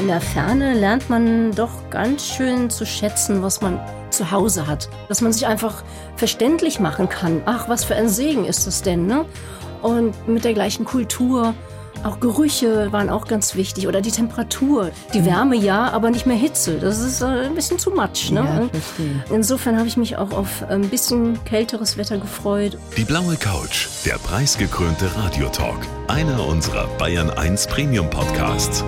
In 0.00 0.08
der 0.08 0.22
Ferne 0.22 0.72
lernt 0.72 1.10
man 1.10 1.54
doch 1.54 1.90
ganz 1.90 2.26
schön 2.26 2.70
zu 2.70 2.86
schätzen, 2.86 3.42
was 3.42 3.60
man 3.60 3.78
zu 4.08 4.30
Hause 4.30 4.66
hat. 4.66 4.88
Dass 5.08 5.20
man 5.20 5.30
sich 5.30 5.46
einfach 5.46 5.84
verständlich 6.16 6.80
machen 6.80 7.10
kann. 7.10 7.42
Ach, 7.44 7.68
was 7.68 7.84
für 7.84 7.94
ein 7.96 8.08
Segen 8.08 8.46
ist 8.46 8.66
das 8.66 8.80
denn, 8.80 9.06
ne? 9.06 9.26
Und 9.82 10.26
mit 10.26 10.44
der 10.44 10.54
gleichen 10.54 10.86
Kultur. 10.86 11.52
Auch 12.02 12.18
Gerüche 12.18 12.90
waren 12.92 13.10
auch 13.10 13.26
ganz 13.26 13.56
wichtig 13.56 13.86
oder 13.88 14.00
die 14.00 14.10
Temperatur. 14.10 14.90
Die 15.12 15.26
Wärme 15.26 15.54
ja, 15.54 15.90
aber 15.90 16.08
nicht 16.08 16.24
mehr 16.24 16.36
Hitze. 16.36 16.78
Das 16.78 16.98
ist 16.98 17.20
äh, 17.20 17.26
ein 17.26 17.54
bisschen 17.54 17.78
zu 17.78 17.90
much. 17.90 18.30
Ne? 18.30 18.70
Ja. 18.70 19.34
Insofern 19.34 19.76
habe 19.76 19.86
ich 19.86 19.98
mich 19.98 20.16
auch 20.16 20.32
auf 20.32 20.64
ein 20.70 20.88
bisschen 20.88 21.44
kälteres 21.44 21.98
Wetter 21.98 22.16
gefreut. 22.16 22.78
Die 22.96 23.04
blaue 23.04 23.36
Couch, 23.36 23.88
der 24.06 24.14
preisgekrönte 24.14 25.14
Radiotalk. 25.14 25.86
Einer 26.08 26.46
unserer 26.46 26.86
Bayern 26.96 27.28
1 27.28 27.66
Premium 27.66 28.08
Podcasts. 28.08 28.82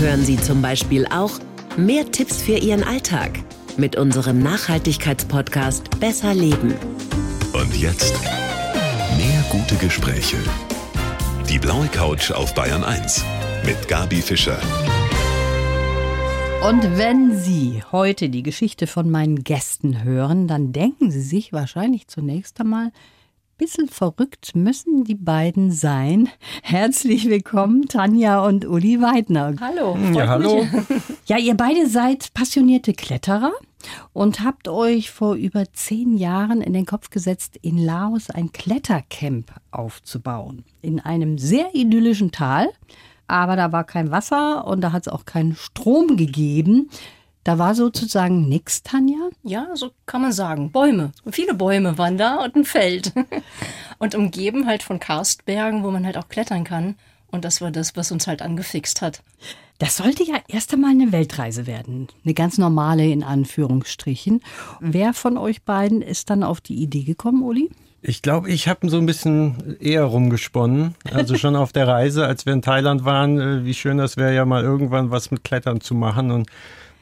Hören 0.00 0.24
Sie 0.24 0.38
zum 0.38 0.62
Beispiel 0.62 1.06
auch 1.08 1.32
mehr 1.76 2.10
Tipps 2.10 2.40
für 2.40 2.56
Ihren 2.56 2.82
Alltag 2.82 3.38
mit 3.76 3.96
unserem 3.96 4.42
Nachhaltigkeitspodcast 4.42 6.00
Besser 6.00 6.32
Leben. 6.32 6.72
Und 7.52 7.76
jetzt 7.76 8.18
mehr 9.18 9.44
gute 9.50 9.74
Gespräche. 9.74 10.38
Die 11.50 11.58
blaue 11.58 11.86
Couch 11.88 12.30
auf 12.30 12.54
Bayern 12.54 12.82
1 12.82 13.22
mit 13.66 13.88
Gabi 13.88 14.22
Fischer. 14.22 14.58
Und 16.66 16.96
wenn 16.96 17.36
Sie 17.36 17.82
heute 17.92 18.30
die 18.30 18.42
Geschichte 18.42 18.86
von 18.86 19.10
meinen 19.10 19.44
Gästen 19.44 20.02
hören, 20.02 20.48
dann 20.48 20.72
denken 20.72 21.10
Sie 21.10 21.20
sich 21.20 21.52
wahrscheinlich 21.52 22.08
zunächst 22.08 22.58
einmal, 22.58 22.90
bisschen 23.60 23.88
verrückt 23.88 24.56
müssen 24.56 25.04
die 25.04 25.14
beiden 25.14 25.70
sein. 25.70 26.30
Herzlich 26.62 27.28
willkommen, 27.28 27.88
Tanja 27.88 28.42
und 28.42 28.64
Uli 28.64 29.02
Weidner. 29.02 29.54
Hallo. 29.60 29.98
Ja, 30.14 30.28
hallo. 30.28 30.66
Ja, 31.26 31.36
ihr 31.36 31.54
beide 31.54 31.86
seid 31.86 32.32
passionierte 32.32 32.94
Kletterer 32.94 33.52
und 34.14 34.42
habt 34.42 34.66
euch 34.66 35.10
vor 35.10 35.34
über 35.34 35.64
zehn 35.74 36.16
Jahren 36.16 36.62
in 36.62 36.72
den 36.72 36.86
Kopf 36.86 37.10
gesetzt, 37.10 37.58
in 37.60 37.76
Laos 37.76 38.30
ein 38.30 38.50
Klettercamp 38.50 39.52
aufzubauen. 39.70 40.64
In 40.80 40.98
einem 40.98 41.36
sehr 41.36 41.74
idyllischen 41.74 42.32
Tal. 42.32 42.70
Aber 43.26 43.56
da 43.56 43.72
war 43.72 43.84
kein 43.84 44.10
Wasser 44.10 44.66
und 44.66 44.80
da 44.80 44.90
hat 44.92 45.06
es 45.06 45.12
auch 45.12 45.26
keinen 45.26 45.54
Strom 45.54 46.16
gegeben. 46.16 46.88
Da 47.44 47.58
war 47.58 47.74
sozusagen 47.74 48.48
nichts, 48.48 48.82
Tanja. 48.82 49.30
Ja, 49.42 49.68
so 49.74 49.92
kann 50.06 50.22
man 50.22 50.32
sagen. 50.32 50.70
Bäume. 50.70 51.12
Viele 51.30 51.54
Bäume 51.54 51.96
waren 51.96 52.18
da 52.18 52.44
und 52.44 52.54
ein 52.56 52.64
Feld. 52.64 53.12
Und 53.98 54.14
umgeben 54.14 54.66
halt 54.66 54.82
von 54.82 54.98
Karstbergen, 54.98 55.84
wo 55.84 55.90
man 55.90 56.06
halt 56.06 56.16
auch 56.16 56.30
klettern 56.30 56.64
kann. 56.64 56.94
Und 57.30 57.44
das 57.44 57.60
war 57.60 57.70
das, 57.70 57.96
was 57.96 58.10
uns 58.10 58.26
halt 58.26 58.40
angefixt 58.40 59.02
hat. 59.02 59.22
Das 59.78 59.98
sollte 59.98 60.24
ja 60.24 60.36
erst 60.48 60.72
einmal 60.72 60.90
eine 60.90 61.12
Weltreise 61.12 61.66
werden. 61.66 62.08
Eine 62.24 62.32
ganz 62.32 62.56
normale 62.56 63.06
in 63.06 63.22
Anführungsstrichen. 63.22 64.40
Wer 64.80 65.12
von 65.12 65.36
euch 65.36 65.62
beiden 65.62 66.00
ist 66.00 66.30
dann 66.30 66.42
auf 66.42 66.62
die 66.62 66.76
Idee 66.76 67.02
gekommen, 67.02 67.42
Uli? 67.42 67.70
Ich 68.02 68.22
glaube, 68.22 68.50
ich 68.50 68.68
habe 68.68 68.88
so 68.88 68.96
ein 68.96 69.04
bisschen 69.04 69.76
eher 69.80 70.04
rumgesponnen. 70.04 70.94
Also 71.12 71.36
schon 71.36 71.54
auf 71.54 71.72
der 71.72 71.86
Reise, 71.86 72.26
als 72.26 72.46
wir 72.46 72.54
in 72.54 72.62
Thailand 72.62 73.04
waren, 73.04 73.38
äh, 73.38 73.64
wie 73.64 73.74
schön 73.74 73.98
das 73.98 74.16
wäre 74.16 74.34
ja 74.34 74.46
mal 74.46 74.62
irgendwann 74.62 75.10
was 75.10 75.30
mit 75.30 75.44
Klettern 75.44 75.82
zu 75.82 75.94
machen. 75.94 76.30
Und 76.30 76.48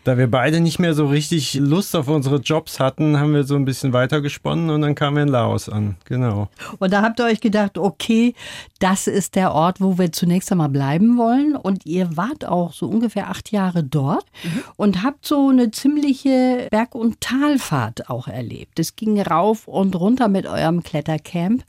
da 0.08 0.16
wir 0.16 0.30
beide 0.30 0.60
nicht 0.60 0.78
mehr 0.78 0.94
so 0.94 1.06
richtig 1.06 1.52
Lust 1.54 1.94
auf 1.94 2.08
unsere 2.08 2.36
Jobs 2.36 2.80
hatten, 2.80 3.20
haben 3.20 3.34
wir 3.34 3.44
so 3.44 3.56
ein 3.56 3.66
bisschen 3.66 3.92
weiter 3.92 4.22
gesponnen 4.22 4.70
und 4.70 4.80
dann 4.80 4.94
kamen 4.94 5.16
wir 5.16 5.22
in 5.24 5.28
Laos 5.28 5.68
an. 5.68 5.96
Genau. 6.06 6.48
Und 6.78 6.94
da 6.94 7.02
habt 7.02 7.20
ihr 7.20 7.26
euch 7.26 7.42
gedacht, 7.42 7.76
okay, 7.76 8.34
das 8.78 9.06
ist 9.06 9.34
der 9.34 9.52
Ort, 9.52 9.82
wo 9.82 9.98
wir 9.98 10.10
zunächst 10.10 10.50
einmal 10.50 10.70
bleiben 10.70 11.18
wollen. 11.18 11.56
Und 11.56 11.84
ihr 11.84 12.16
wart 12.16 12.46
auch 12.46 12.72
so 12.72 12.86
ungefähr 12.86 13.28
acht 13.28 13.52
Jahre 13.52 13.84
dort 13.84 14.24
und 14.76 15.02
habt 15.02 15.26
so 15.26 15.50
eine 15.50 15.72
ziemliche 15.72 16.68
Berg- 16.70 16.94
und 16.94 17.20
Talfahrt 17.20 18.08
auch 18.08 18.28
erlebt. 18.28 18.78
Es 18.78 18.96
ging 18.96 19.20
rauf 19.20 19.68
und 19.68 19.94
runter 19.94 20.28
mit 20.28 20.46
eurem 20.46 20.82
Klettercamp. 20.82 21.64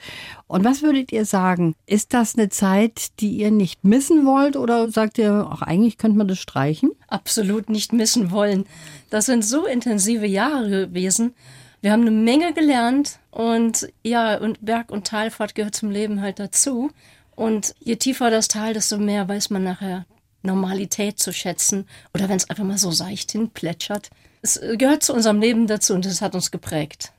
Und 0.47 0.63
was 0.63 0.81
würdet 0.81 1.11
ihr 1.11 1.25
sagen? 1.25 1.75
Ist 1.85 2.13
das 2.13 2.35
eine 2.35 2.49
Zeit, 2.49 3.19
die 3.19 3.33
ihr 3.37 3.51
nicht 3.51 3.83
missen 3.83 4.25
wollt 4.25 4.55
oder 4.55 4.89
sagt 4.89 5.17
ihr, 5.17 5.47
ach, 5.51 5.61
eigentlich 5.61 5.97
könnte 5.97 6.17
man 6.17 6.27
das 6.27 6.39
streichen? 6.39 6.91
Absolut 7.07 7.69
nicht 7.69 7.91
missen 7.91 8.28
wollen. 8.31 8.65
Das 9.09 9.25
sind 9.25 9.43
so 9.43 9.65
intensive 9.65 10.25
Jahre 10.25 10.87
gewesen. 10.87 11.33
Wir 11.81 11.91
haben 11.91 12.01
eine 12.01 12.11
Menge 12.11 12.53
gelernt 12.53 13.19
und 13.31 13.89
ja, 14.03 14.37
und 14.37 14.65
Berg- 14.65 14.91
und 14.91 15.07
Talfahrt 15.07 15.55
gehört 15.55 15.75
zum 15.75 15.91
Leben 15.91 16.21
halt 16.21 16.39
dazu. 16.39 16.91
Und 17.35 17.73
je 17.79 17.95
tiefer 17.95 18.29
das 18.29 18.49
Tal, 18.49 18.73
desto 18.73 18.97
mehr 18.97 19.27
weiß 19.29 19.49
man 19.49 19.63
nachher 19.63 20.05
Normalität 20.41 21.19
zu 21.19 21.33
schätzen 21.33 21.87
oder 22.13 22.29
wenn 22.29 22.37
es 22.37 22.49
einfach 22.49 22.63
mal 22.63 22.77
so 22.77 22.91
seicht 22.91 23.31
hinplätschert. 23.31 24.09
Es 24.41 24.59
gehört 24.77 25.03
zu 25.03 25.13
unserem 25.13 25.41
Leben 25.41 25.67
dazu 25.67 25.93
und 25.93 26.05
es 26.05 26.21
hat 26.21 26.33
uns 26.33 26.49
geprägt. 26.49 27.11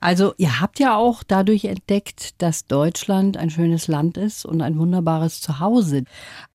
Also 0.00 0.34
ihr 0.36 0.60
habt 0.60 0.78
ja 0.78 0.96
auch 0.96 1.22
dadurch 1.22 1.64
entdeckt, 1.64 2.34
dass 2.42 2.66
Deutschland 2.66 3.38
ein 3.38 3.48
schönes 3.48 3.88
Land 3.88 4.18
ist 4.18 4.44
und 4.44 4.60
ein 4.60 4.78
wunderbares 4.78 5.40
Zuhause. 5.40 6.04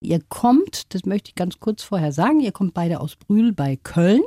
Ihr 0.01 0.21
kommt, 0.29 0.93
das 0.93 1.05
möchte 1.05 1.29
ich 1.29 1.35
ganz 1.35 1.59
kurz 1.59 1.81
vorher 1.81 2.11
sagen, 2.11 2.41
ihr 2.41 2.51
kommt 2.51 2.75
beide 2.75 2.99
aus 2.99 3.15
Brühl 3.15 3.53
bei 3.53 3.75
Köln. 3.81 4.21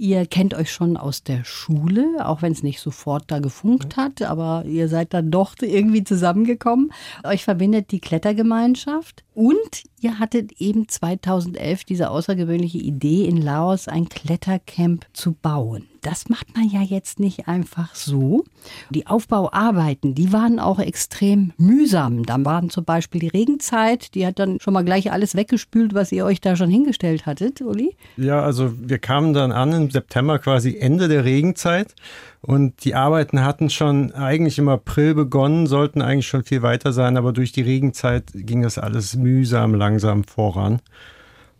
Ihr 0.00 0.26
kennt 0.26 0.54
euch 0.54 0.70
schon 0.70 0.96
aus 0.96 1.24
der 1.24 1.42
Schule, 1.42 2.24
auch 2.24 2.40
wenn 2.40 2.52
es 2.52 2.62
nicht 2.62 2.78
sofort 2.78 3.24
da 3.32 3.40
gefunkt 3.40 3.96
hat, 3.96 4.22
aber 4.22 4.64
ihr 4.64 4.88
seid 4.88 5.12
dann 5.12 5.32
doch 5.32 5.56
irgendwie 5.60 6.04
zusammengekommen. 6.04 6.92
Euch 7.24 7.42
verbindet 7.42 7.90
die 7.90 7.98
Klettergemeinschaft 7.98 9.24
und 9.34 9.82
ihr 10.02 10.18
hattet 10.18 10.52
eben 10.60 10.88
2011 10.88 11.84
diese 11.84 12.10
außergewöhnliche 12.10 12.78
Idee, 12.78 13.24
in 13.24 13.40
Laos 13.40 13.88
ein 13.88 14.08
Klettercamp 14.08 15.06
zu 15.12 15.32
bauen. 15.32 15.84
Das 16.02 16.28
macht 16.28 16.56
man 16.56 16.68
ja 16.68 16.80
jetzt 16.80 17.18
nicht 17.18 17.48
einfach 17.48 17.94
so. 17.94 18.44
Die 18.90 19.06
Aufbauarbeiten, 19.06 20.14
die 20.14 20.32
waren 20.32 20.60
auch 20.60 20.78
extrem 20.78 21.52
mühsam. 21.56 22.24
Da 22.24 22.42
waren 22.44 22.70
zum 22.70 22.84
Beispiel 22.84 23.20
die 23.20 23.28
Regenzeit, 23.28 24.14
die 24.14 24.26
hat 24.26 24.38
dann 24.38 24.60
schon 24.60 24.74
mal 24.74 24.84
gleich 24.84 25.10
alles 25.10 25.34
weggespült, 25.34 25.94
was 25.94 26.12
ihr 26.12 26.24
euch 26.24 26.40
da 26.40 26.54
schon 26.56 26.70
hingestellt 26.70 27.26
hattet, 27.26 27.60
Uli. 27.60 27.96
Ja, 28.16 28.40
also 28.42 28.72
wir 28.78 28.98
kamen 28.98 29.32
dann 29.32 29.50
an 29.50 29.72
im 29.72 29.90
September, 29.90 30.38
quasi 30.38 30.76
Ende 30.78 31.08
der 31.08 31.24
Regenzeit. 31.24 31.94
Und 32.40 32.84
die 32.84 32.94
Arbeiten 32.94 33.44
hatten 33.44 33.68
schon 33.68 34.12
eigentlich 34.12 34.58
im 34.58 34.68
April 34.68 35.14
begonnen, 35.14 35.66
sollten 35.66 36.02
eigentlich 36.02 36.28
schon 36.28 36.44
viel 36.44 36.62
weiter 36.62 36.92
sein, 36.92 37.16
aber 37.16 37.32
durch 37.32 37.52
die 37.52 37.62
Regenzeit 37.62 38.24
ging 38.32 38.62
das 38.62 38.78
alles 38.78 39.16
mühsam 39.16 39.74
langsam 39.74 40.24
voran. 40.24 40.80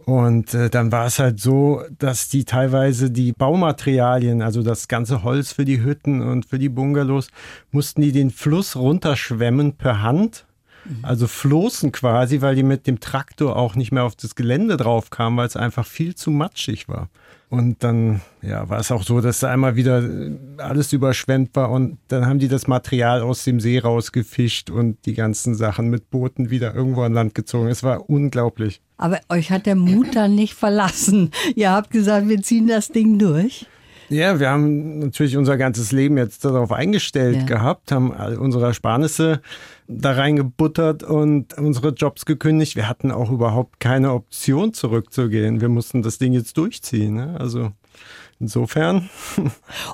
Und 0.08 0.54
äh, 0.54 0.70
dann 0.70 0.90
war 0.90 1.04
es 1.04 1.18
halt 1.18 1.38
so, 1.38 1.82
dass 1.98 2.30
die 2.30 2.46
teilweise 2.46 3.10
die 3.10 3.32
Baumaterialien, 3.32 4.40
also 4.40 4.62
das 4.62 4.88
ganze 4.88 5.22
Holz 5.22 5.52
für 5.52 5.66
die 5.66 5.82
Hütten 5.82 6.22
und 6.22 6.46
für 6.46 6.58
die 6.58 6.70
Bungalows, 6.70 7.28
mussten 7.72 8.00
die 8.00 8.12
den 8.12 8.30
Fluss 8.30 8.74
runterschwemmen 8.74 9.74
per 9.74 10.00
Hand. 10.00 10.46
Also 11.02 11.26
floßen 11.26 11.92
quasi, 11.92 12.40
weil 12.40 12.54
die 12.54 12.62
mit 12.62 12.86
dem 12.86 13.00
Traktor 13.00 13.56
auch 13.56 13.74
nicht 13.74 13.92
mehr 13.92 14.04
auf 14.04 14.16
das 14.16 14.34
Gelände 14.34 14.76
drauf 14.76 15.10
kamen, 15.10 15.36
weil 15.36 15.46
es 15.46 15.56
einfach 15.56 15.86
viel 15.86 16.14
zu 16.14 16.30
matschig 16.30 16.88
war. 16.88 17.08
Und 17.50 17.82
dann 17.82 18.20
ja, 18.42 18.68
war 18.68 18.78
es 18.78 18.92
auch 18.92 19.02
so, 19.02 19.22
dass 19.22 19.40
da 19.40 19.50
einmal 19.50 19.74
wieder 19.74 20.02
äh, 20.02 20.36
alles 20.58 20.92
überschwemmt 20.92 21.56
war 21.56 21.70
und 21.70 21.96
dann 22.08 22.26
haben 22.26 22.38
die 22.38 22.48
das 22.48 22.66
Material 22.66 23.22
aus 23.22 23.44
dem 23.44 23.58
See 23.58 23.78
rausgefischt 23.78 24.68
und 24.68 24.98
die 25.06 25.14
ganzen 25.14 25.54
Sachen 25.54 25.88
mit 25.88 26.10
Booten 26.10 26.50
wieder 26.50 26.74
irgendwo 26.74 27.02
an 27.02 27.14
Land 27.14 27.34
gezogen. 27.34 27.68
Es 27.68 27.82
war 27.82 28.10
unglaublich. 28.10 28.82
Aber 28.98 29.20
euch 29.30 29.50
hat 29.50 29.64
der 29.64 29.76
Mut 29.76 30.14
dann 30.14 30.34
nicht 30.34 30.54
verlassen. 30.54 31.30
Ihr 31.54 31.70
habt 31.70 31.90
gesagt, 31.90 32.28
wir 32.28 32.42
ziehen 32.42 32.66
das 32.66 32.88
Ding 32.88 33.18
durch. 33.18 33.66
Ja, 34.08 34.40
wir 34.40 34.48
haben 34.50 34.98
natürlich 35.00 35.36
unser 35.36 35.56
ganzes 35.58 35.92
Leben 35.92 36.16
jetzt 36.16 36.44
darauf 36.44 36.72
eingestellt 36.72 37.36
Ja. 37.36 37.44
gehabt, 37.44 37.92
haben 37.92 38.12
all 38.12 38.36
unsere 38.38 38.66
Ersparnisse 38.66 39.40
da 39.86 40.12
reingebuttert 40.12 41.02
und 41.02 41.56
unsere 41.58 41.90
Jobs 41.90 42.24
gekündigt. 42.26 42.76
Wir 42.76 42.88
hatten 42.88 43.10
auch 43.10 43.30
überhaupt 43.30 43.80
keine 43.80 44.12
Option 44.12 44.72
zurückzugehen. 44.72 45.60
Wir 45.60 45.68
mussten 45.68 46.02
das 46.02 46.18
Ding 46.18 46.32
jetzt 46.32 46.56
durchziehen. 46.56 47.14
Ne? 47.14 47.36
Also 47.38 47.72
insofern. 48.40 49.08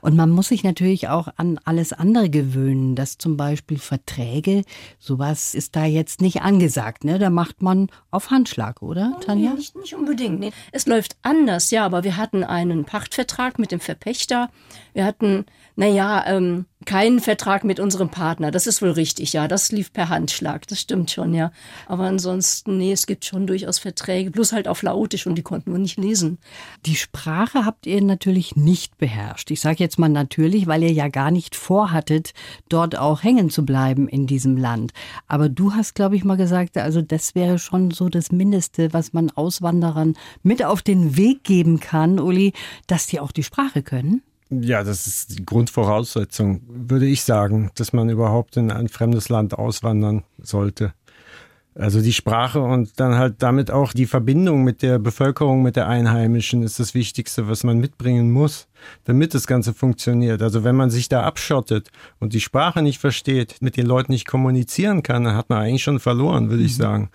Und 0.03 0.17
man 0.17 0.31
muss 0.31 0.49
sich 0.49 0.65
natürlich 0.65 1.09
auch 1.09 1.29
an 1.37 1.59
alles 1.65 1.93
andere 1.93 2.31
gewöhnen, 2.31 2.95
dass 2.95 3.19
zum 3.19 3.37
Beispiel 3.37 3.79
Verträge, 3.79 4.63
sowas 4.99 5.55
ist 5.55 5.77
da 5.77 5.85
jetzt 5.85 6.21
nicht 6.21 6.43
angesagt. 6.43 7.05
Ne? 7.05 7.19
Da 7.19 7.31
macht 7.31 7.63
man 7.63 7.89
auf 8.11 8.31
Handschlag, 8.31 8.83
oder, 8.83 9.17
Tanja? 9.25 9.51
Nee, 9.51 9.57
nicht, 9.57 9.77
nicht 9.77 9.95
unbedingt. 9.95 10.41
Nee. 10.41 10.53
Es 10.73 10.87
läuft 10.87 11.17
anders, 11.23 11.71
ja, 11.71 11.85
aber 11.85 12.05
wir 12.05 12.17
hatten 12.17 12.45
einen 12.45 12.85
Pachtvertrag 12.85 13.59
mit 13.59 13.73
dem 13.73 13.81
Verpächter. 13.81 14.51
Wir 14.93 15.05
hatten, 15.05 15.47
naja, 15.77 16.25
ähm, 16.27 16.67
keinen 16.85 17.21
Vertrag 17.21 17.65
mit 17.65 17.81
unserem 17.81 18.09
Partner. 18.09 18.51
Das 18.51 18.67
ist 18.67 18.83
wohl 18.83 18.91
richtig, 18.91 19.33
ja. 19.33 19.49
Das 19.49 19.73
lief 19.73 19.93
per 19.93 20.09
Handschlag, 20.09 20.67
das 20.67 20.81
stimmt 20.81 21.11
schon, 21.11 21.35
ja. 21.35 21.53
Aber 21.87 22.05
ansonsten, 22.05 22.79
nee, 22.79 22.93
es 22.93 23.07
gibt 23.07 23.25
schon 23.25 23.47
durchaus 23.47 23.79
Verträge, 23.79 24.31
bloß 24.31 24.53
halt 24.53 24.69
auf 24.69 24.83
Laotisch 24.83 25.27
und 25.27 25.37
die 25.37 25.43
konnten 25.43 25.73
wir 25.73 25.79
nicht 25.79 25.99
lesen. 25.99 26.39
Die 26.87 26.97
Sprache 26.97 27.65
habt 27.65 27.87
ihr 27.87 28.03
natürlich 28.03 28.57
nicht 28.57 28.99
beherrscht. 28.99 29.51
Ich 29.51 29.61
sage 29.61 29.79
jetzt 29.79 29.99
mal 29.99 30.09
natürlich, 30.09 30.67
weil 30.67 30.83
ihr 30.83 30.93
ja 30.93 31.09
gar 31.09 31.31
nicht 31.31 31.57
vorhattet, 31.57 32.33
dort 32.69 32.97
auch 32.97 33.23
hängen 33.23 33.51
zu 33.51 33.65
bleiben 33.65 34.09
in 34.09 34.27
diesem 34.27 34.57
Land. 34.57 34.93
Aber 35.27 35.49
du 35.49 35.75
hast, 35.75 35.95
glaube 35.95 36.17
ich, 36.17 36.25
mal 36.25 36.37
gesagt, 36.37 36.77
also 36.77 37.03
das 37.03 37.35
wäre 37.35 37.59
schon 37.59 37.91
so 37.91 38.09
das 38.09 38.33
Mindeste, 38.33 38.93
was 38.93 39.13
man 39.13 39.31
Auswanderern 39.31 40.15
mit 40.43 40.65
auf 40.65 40.83
den 40.83 41.17
Weg 41.17 41.45
geben 41.45 41.81
kann, 41.81 42.19
Uli, 42.19 42.53
dass 42.87 43.07
die 43.07 43.21
auch 43.21 43.33
die 43.33 43.43
Sprache 43.43 43.83
können. 43.83 44.23
Ja, 44.51 44.85
das 44.85 45.07
ist 45.07 45.39
die 45.39 45.45
Grundvoraussetzung, 45.45 46.63
würde 46.69 47.07
ich 47.07 47.23
sagen, 47.23 47.71
dass 47.77 47.93
man 47.93 48.11
überhaupt 48.11 48.57
in 48.57 48.71
ein 48.71 48.89
fremdes 48.89 49.29
Land 49.29 49.55
auswandern 49.59 50.25
sollte. 50.39 50.93
Also 51.77 52.01
die 52.01 52.13
Sprache 52.13 52.61
und 52.61 53.01
dann 53.01 53.17
halt 53.17 53.43
damit 53.43 53.73
auch 53.73 53.93
die 53.93 54.07
Verbindung 54.07 54.63
mit 54.63 54.81
der 54.83 55.01
Bevölkerung, 55.01 55.63
mit 55.63 55.75
der 55.75 55.89
Einheimischen 55.89 56.63
ist 56.63 56.79
das 56.79 56.95
Wichtigste, 56.95 57.49
was 57.49 57.65
man 57.65 57.79
mitbringen 57.79 58.31
muss, 58.31 58.69
damit 59.05 59.35
das 59.35 59.49
Ganze 59.49 59.75
funktioniert. 59.75 60.41
Also 60.41 60.63
wenn 60.63 60.77
man 60.77 60.91
sich 60.91 61.09
da 61.09 61.25
abschottet 61.25 61.91
und 62.21 62.33
die 62.33 62.41
Sprache 62.41 62.81
nicht 62.81 63.01
versteht, 63.01 63.57
mit 63.61 63.77
den 63.77 63.87
Leuten 63.87 64.13
nicht 64.13 64.29
kommunizieren 64.29 65.03
kann, 65.03 65.25
dann 65.25 65.35
hat 65.35 65.51
man 65.51 65.59
eigentlich 65.63 65.83
schon 65.83 65.99
verloren, 65.99 66.49
würde 66.49 66.63
ich 66.63 66.79
mhm. 66.79 66.83
sagen 66.83 67.11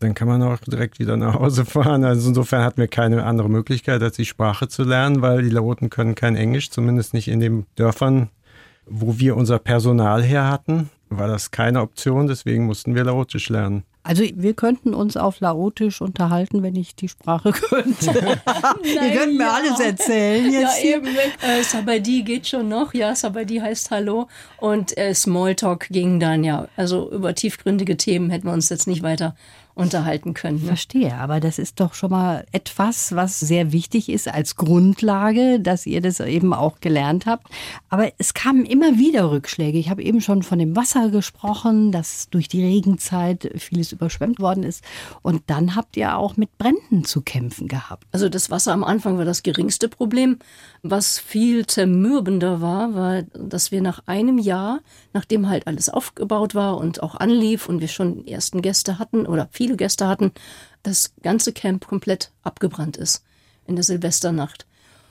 dann 0.00 0.14
kann 0.14 0.28
man 0.28 0.42
auch 0.42 0.58
direkt 0.58 0.98
wieder 0.98 1.16
nach 1.16 1.34
Hause 1.34 1.64
fahren. 1.66 2.04
Also 2.04 2.28
insofern 2.28 2.62
hatten 2.62 2.80
wir 2.80 2.88
keine 2.88 3.24
andere 3.24 3.48
Möglichkeit, 3.48 4.02
als 4.02 4.16
die 4.16 4.24
Sprache 4.24 4.68
zu 4.68 4.84
lernen, 4.84 5.22
weil 5.22 5.42
die 5.42 5.50
Laoten 5.50 5.90
können 5.90 6.14
kein 6.14 6.36
Englisch, 6.36 6.70
zumindest 6.70 7.14
nicht 7.14 7.28
in 7.28 7.40
den 7.40 7.66
Dörfern, 7.76 8.28
wo 8.86 9.18
wir 9.18 9.36
unser 9.36 9.58
Personal 9.58 10.22
her 10.22 10.48
hatten, 10.48 10.90
war 11.08 11.28
das 11.28 11.50
keine 11.50 11.82
Option, 11.82 12.26
deswegen 12.26 12.66
mussten 12.66 12.94
wir 12.94 13.04
Laotisch 13.04 13.48
lernen. 13.48 13.84
Also 14.06 14.22
wir 14.34 14.54
könnten 14.54 14.94
uns 14.94 15.16
auf 15.16 15.40
Laotisch 15.40 16.00
unterhalten, 16.00 16.62
wenn 16.62 16.76
ich 16.76 16.94
die 16.94 17.08
Sprache 17.08 17.50
könnte. 17.68 18.12
Ihr 18.84 19.18
könnt 19.18 19.36
mir 19.36 19.44
ja. 19.44 19.52
alles 19.54 19.80
erzählen. 19.80 20.52
Jetzt 20.52 20.84
ja, 20.84 20.96
eben. 20.96 21.08
Äh, 21.08 21.62
Sabadi 21.64 22.22
geht 22.22 22.46
schon 22.46 22.68
noch. 22.68 22.94
Ja, 22.94 23.16
Sabadi 23.16 23.58
heißt 23.58 23.90
Hallo. 23.90 24.28
Und 24.58 24.96
äh, 24.96 25.12
Smalltalk 25.12 25.88
ging 25.88 26.20
dann 26.20 26.44
ja. 26.44 26.68
Also 26.76 27.10
über 27.10 27.34
tiefgründige 27.34 27.96
Themen 27.96 28.30
hätten 28.30 28.46
wir 28.46 28.52
uns 28.52 28.68
jetzt 28.68 28.86
nicht 28.86 29.02
weiter 29.02 29.34
unterhalten 29.76 30.32
können. 30.32 30.60
Ne? 30.60 30.68
Verstehe, 30.68 31.14
aber 31.14 31.38
das 31.38 31.58
ist 31.58 31.80
doch 31.80 31.92
schon 31.92 32.10
mal 32.10 32.46
etwas, 32.50 33.14
was 33.14 33.38
sehr 33.38 33.72
wichtig 33.72 34.08
ist 34.08 34.26
als 34.26 34.56
Grundlage, 34.56 35.60
dass 35.60 35.86
ihr 35.86 36.00
das 36.00 36.18
eben 36.20 36.54
auch 36.54 36.80
gelernt 36.80 37.26
habt. 37.26 37.46
Aber 37.90 38.10
es 38.16 38.32
kamen 38.32 38.64
immer 38.64 38.98
wieder 38.98 39.30
Rückschläge. 39.30 39.78
Ich 39.78 39.90
habe 39.90 40.02
eben 40.02 40.22
schon 40.22 40.42
von 40.42 40.58
dem 40.58 40.74
Wasser 40.74 41.10
gesprochen, 41.10 41.92
dass 41.92 42.30
durch 42.30 42.48
die 42.48 42.64
Regenzeit 42.64 43.52
vieles 43.56 43.92
überschwemmt 43.92 44.40
worden 44.40 44.64
ist. 44.64 44.82
Und 45.20 45.42
dann 45.48 45.76
habt 45.76 45.98
ihr 45.98 46.16
auch 46.16 46.38
mit 46.38 46.56
Bränden 46.56 47.04
zu 47.04 47.20
kämpfen 47.20 47.68
gehabt. 47.68 48.04
Also 48.12 48.30
das 48.30 48.50
Wasser 48.50 48.72
am 48.72 48.82
Anfang 48.82 49.18
war 49.18 49.26
das 49.26 49.42
geringste 49.42 49.90
Problem. 49.90 50.38
Was 50.82 51.18
viel 51.18 51.66
zermürbender 51.66 52.62
war, 52.62 52.94
war, 52.94 53.22
dass 53.34 53.72
wir 53.72 53.82
nach 53.82 54.02
einem 54.06 54.38
Jahr, 54.38 54.80
nachdem 55.12 55.50
halt 55.50 55.66
alles 55.66 55.90
aufgebaut 55.90 56.54
war 56.54 56.78
und 56.78 57.02
auch 57.02 57.14
anlief 57.14 57.68
und 57.68 57.80
wir 57.80 57.88
schon 57.88 58.26
ersten 58.26 58.62
Gäste 58.62 58.98
hatten 58.98 59.26
oder 59.26 59.48
viele 59.50 59.65
Gäste 59.74 60.06
hatten, 60.06 60.32
das 60.82 61.14
ganze 61.22 61.52
Camp 61.52 61.86
komplett 61.86 62.30
abgebrannt 62.42 62.96
ist 62.96 63.24
in 63.66 63.74
der 63.74 63.82
Silvesternacht 63.82 64.66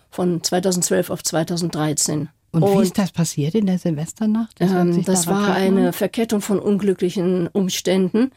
von 0.09 0.41
2012 0.41 1.09
auf 1.09 1.23
2013. 1.23 2.29
Und, 2.51 2.63
und 2.63 2.79
wie 2.79 2.83
ist 2.83 2.97
das 2.97 3.11
passiert 3.11 3.53
in 3.53 3.65
der 3.65 3.77
Silvesternacht? 3.77 4.55
Ähm, 4.61 5.03
das 5.03 5.27
war 5.27 5.53
eine 5.53 5.91
Verkettung 5.91 6.39
von 6.39 6.59
unglücklichen 6.59 7.47
Umständen. 7.47 8.31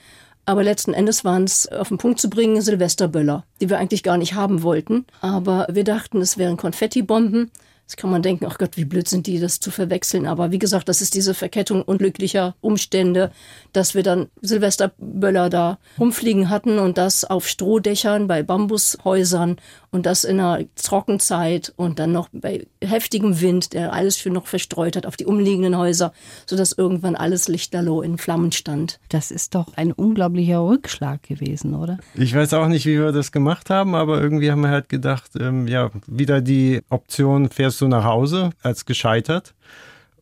Aber 0.44 0.64
letzten 0.64 0.94
Endes 0.94 1.24
waren 1.24 1.44
es 1.44 1.68
auf 1.68 1.88
den 1.88 1.98
Punkt 1.98 2.20
zu 2.20 2.30
bringen 2.30 2.60
Silvesterböller, 2.62 3.44
die 3.60 3.68
wir 3.68 3.78
eigentlich 3.78 4.02
gar 4.02 4.16
nicht 4.16 4.34
haben 4.34 4.62
wollten. 4.62 5.04
Aber 5.20 5.68
wir 5.70 5.84
dachten, 5.84 6.20
es 6.20 6.38
wären 6.38 6.56
Konfettibomben. 6.56 7.50
Jetzt 7.88 7.96
kann 7.96 8.10
man 8.10 8.20
denken, 8.20 8.44
ach 8.44 8.58
Gott, 8.58 8.76
wie 8.76 8.84
blöd 8.84 9.08
sind 9.08 9.26
die, 9.26 9.40
das 9.40 9.60
zu 9.60 9.70
verwechseln. 9.70 10.26
Aber 10.26 10.50
wie 10.50 10.58
gesagt, 10.58 10.90
das 10.90 11.00
ist 11.00 11.14
diese 11.14 11.32
Verkettung 11.32 11.80
unglücklicher 11.80 12.54
Umstände, 12.60 13.32
dass 13.72 13.94
wir 13.94 14.02
dann 14.02 14.26
Silvesterböller 14.42 15.48
da 15.48 15.78
rumfliegen 15.98 16.50
hatten 16.50 16.78
und 16.78 16.98
das 16.98 17.24
auf 17.24 17.48
Strohdächern 17.48 18.26
bei 18.26 18.42
Bambushäusern 18.42 19.56
und 19.90 20.04
das 20.04 20.24
in 20.24 20.38
einer 20.38 20.64
Trockenzeit 20.76 21.72
und 21.76 21.98
dann 21.98 22.12
noch 22.12 22.28
bei 22.30 22.66
heftigem 22.84 23.40
Wind, 23.40 23.72
der 23.72 23.94
alles 23.94 24.18
für 24.18 24.28
noch 24.28 24.46
verstreut 24.46 24.94
hat 24.94 25.06
auf 25.06 25.16
die 25.16 25.24
umliegenden 25.24 25.78
Häuser, 25.78 26.12
sodass 26.44 26.72
irgendwann 26.72 27.16
alles 27.16 27.48
lichterloh 27.48 28.02
in 28.02 28.18
Flammen 28.18 28.52
stand. 28.52 29.00
Das 29.08 29.30
ist 29.30 29.54
doch 29.54 29.72
ein 29.76 29.92
unglaublicher 29.92 30.62
Rückschlag 30.62 31.22
gewesen, 31.22 31.74
oder? 31.74 31.96
Ich 32.14 32.34
weiß 32.34 32.52
auch 32.52 32.68
nicht, 32.68 32.84
wie 32.84 32.98
wir 32.98 33.12
das 33.12 33.32
gemacht 33.32 33.70
haben, 33.70 33.94
aber 33.94 34.20
irgendwie 34.20 34.50
haben 34.50 34.60
wir 34.60 34.68
halt 34.68 34.90
gedacht, 34.90 35.30
ähm, 35.40 35.66
ja, 35.68 35.90
wieder 36.06 36.42
die 36.42 36.82
Option, 36.90 37.48
fährst 37.48 37.77
du 37.80 37.88
nach 37.88 38.04
Hause 38.04 38.50
als 38.62 38.84
gescheitert 38.84 39.54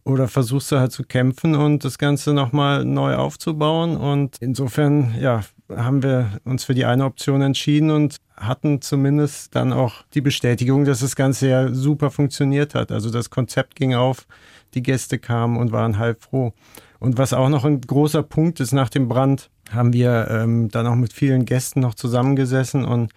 oder 0.05 0.29
versuchst 0.29 0.71
du 0.71 0.79
halt 0.79 0.93
zu 0.93 1.03
kämpfen 1.03 1.57
und 1.57 1.85
das 1.85 1.99
Ganze 1.99 2.33
nochmal 2.33 2.85
neu 2.85 3.17
aufzubauen. 3.17 3.97
Und 3.97 4.37
insofern, 4.41 5.17
ja, 5.21 5.43
haben 5.69 6.03
wir 6.05 6.39
uns 6.45 6.63
für 6.63 6.75
die 6.75 6.85
eine 6.85 7.05
Option 7.05 7.43
entschieden 7.43 7.91
und 7.91 8.19
hatten 8.37 8.81
zumindest 8.81 9.57
dann 9.57 9.73
auch 9.73 10.05
die 10.15 10.21
Bestätigung, 10.21 10.85
dass 10.85 11.01
das 11.01 11.17
Ganze 11.17 11.49
ja 11.49 11.75
super 11.75 12.13
funktioniert 12.13 12.75
hat. 12.75 12.93
Also 12.93 13.11
das 13.11 13.31
Konzept 13.31 13.75
ging 13.75 13.95
auf, 13.95 14.27
die 14.75 14.83
Gäste 14.83 15.19
kamen 15.19 15.57
und 15.57 15.73
waren 15.73 15.99
halb 15.99 16.23
froh. 16.23 16.53
Und 17.01 17.19
was 17.19 17.33
auch 17.33 17.49
noch 17.49 17.65
ein 17.65 17.81
großer 17.81 18.23
Punkt 18.23 18.61
ist, 18.61 18.73
nach 18.73 18.89
dem 18.89 19.09
Brand 19.09 19.51
haben 19.71 19.93
wir 19.93 20.29
ähm, 20.31 20.69
dann 20.69 20.87
auch 20.87 20.95
mit 20.95 21.13
vielen 21.13 21.45
Gästen 21.45 21.81
noch 21.81 21.95
zusammengesessen 21.95 22.85
und 22.85 23.13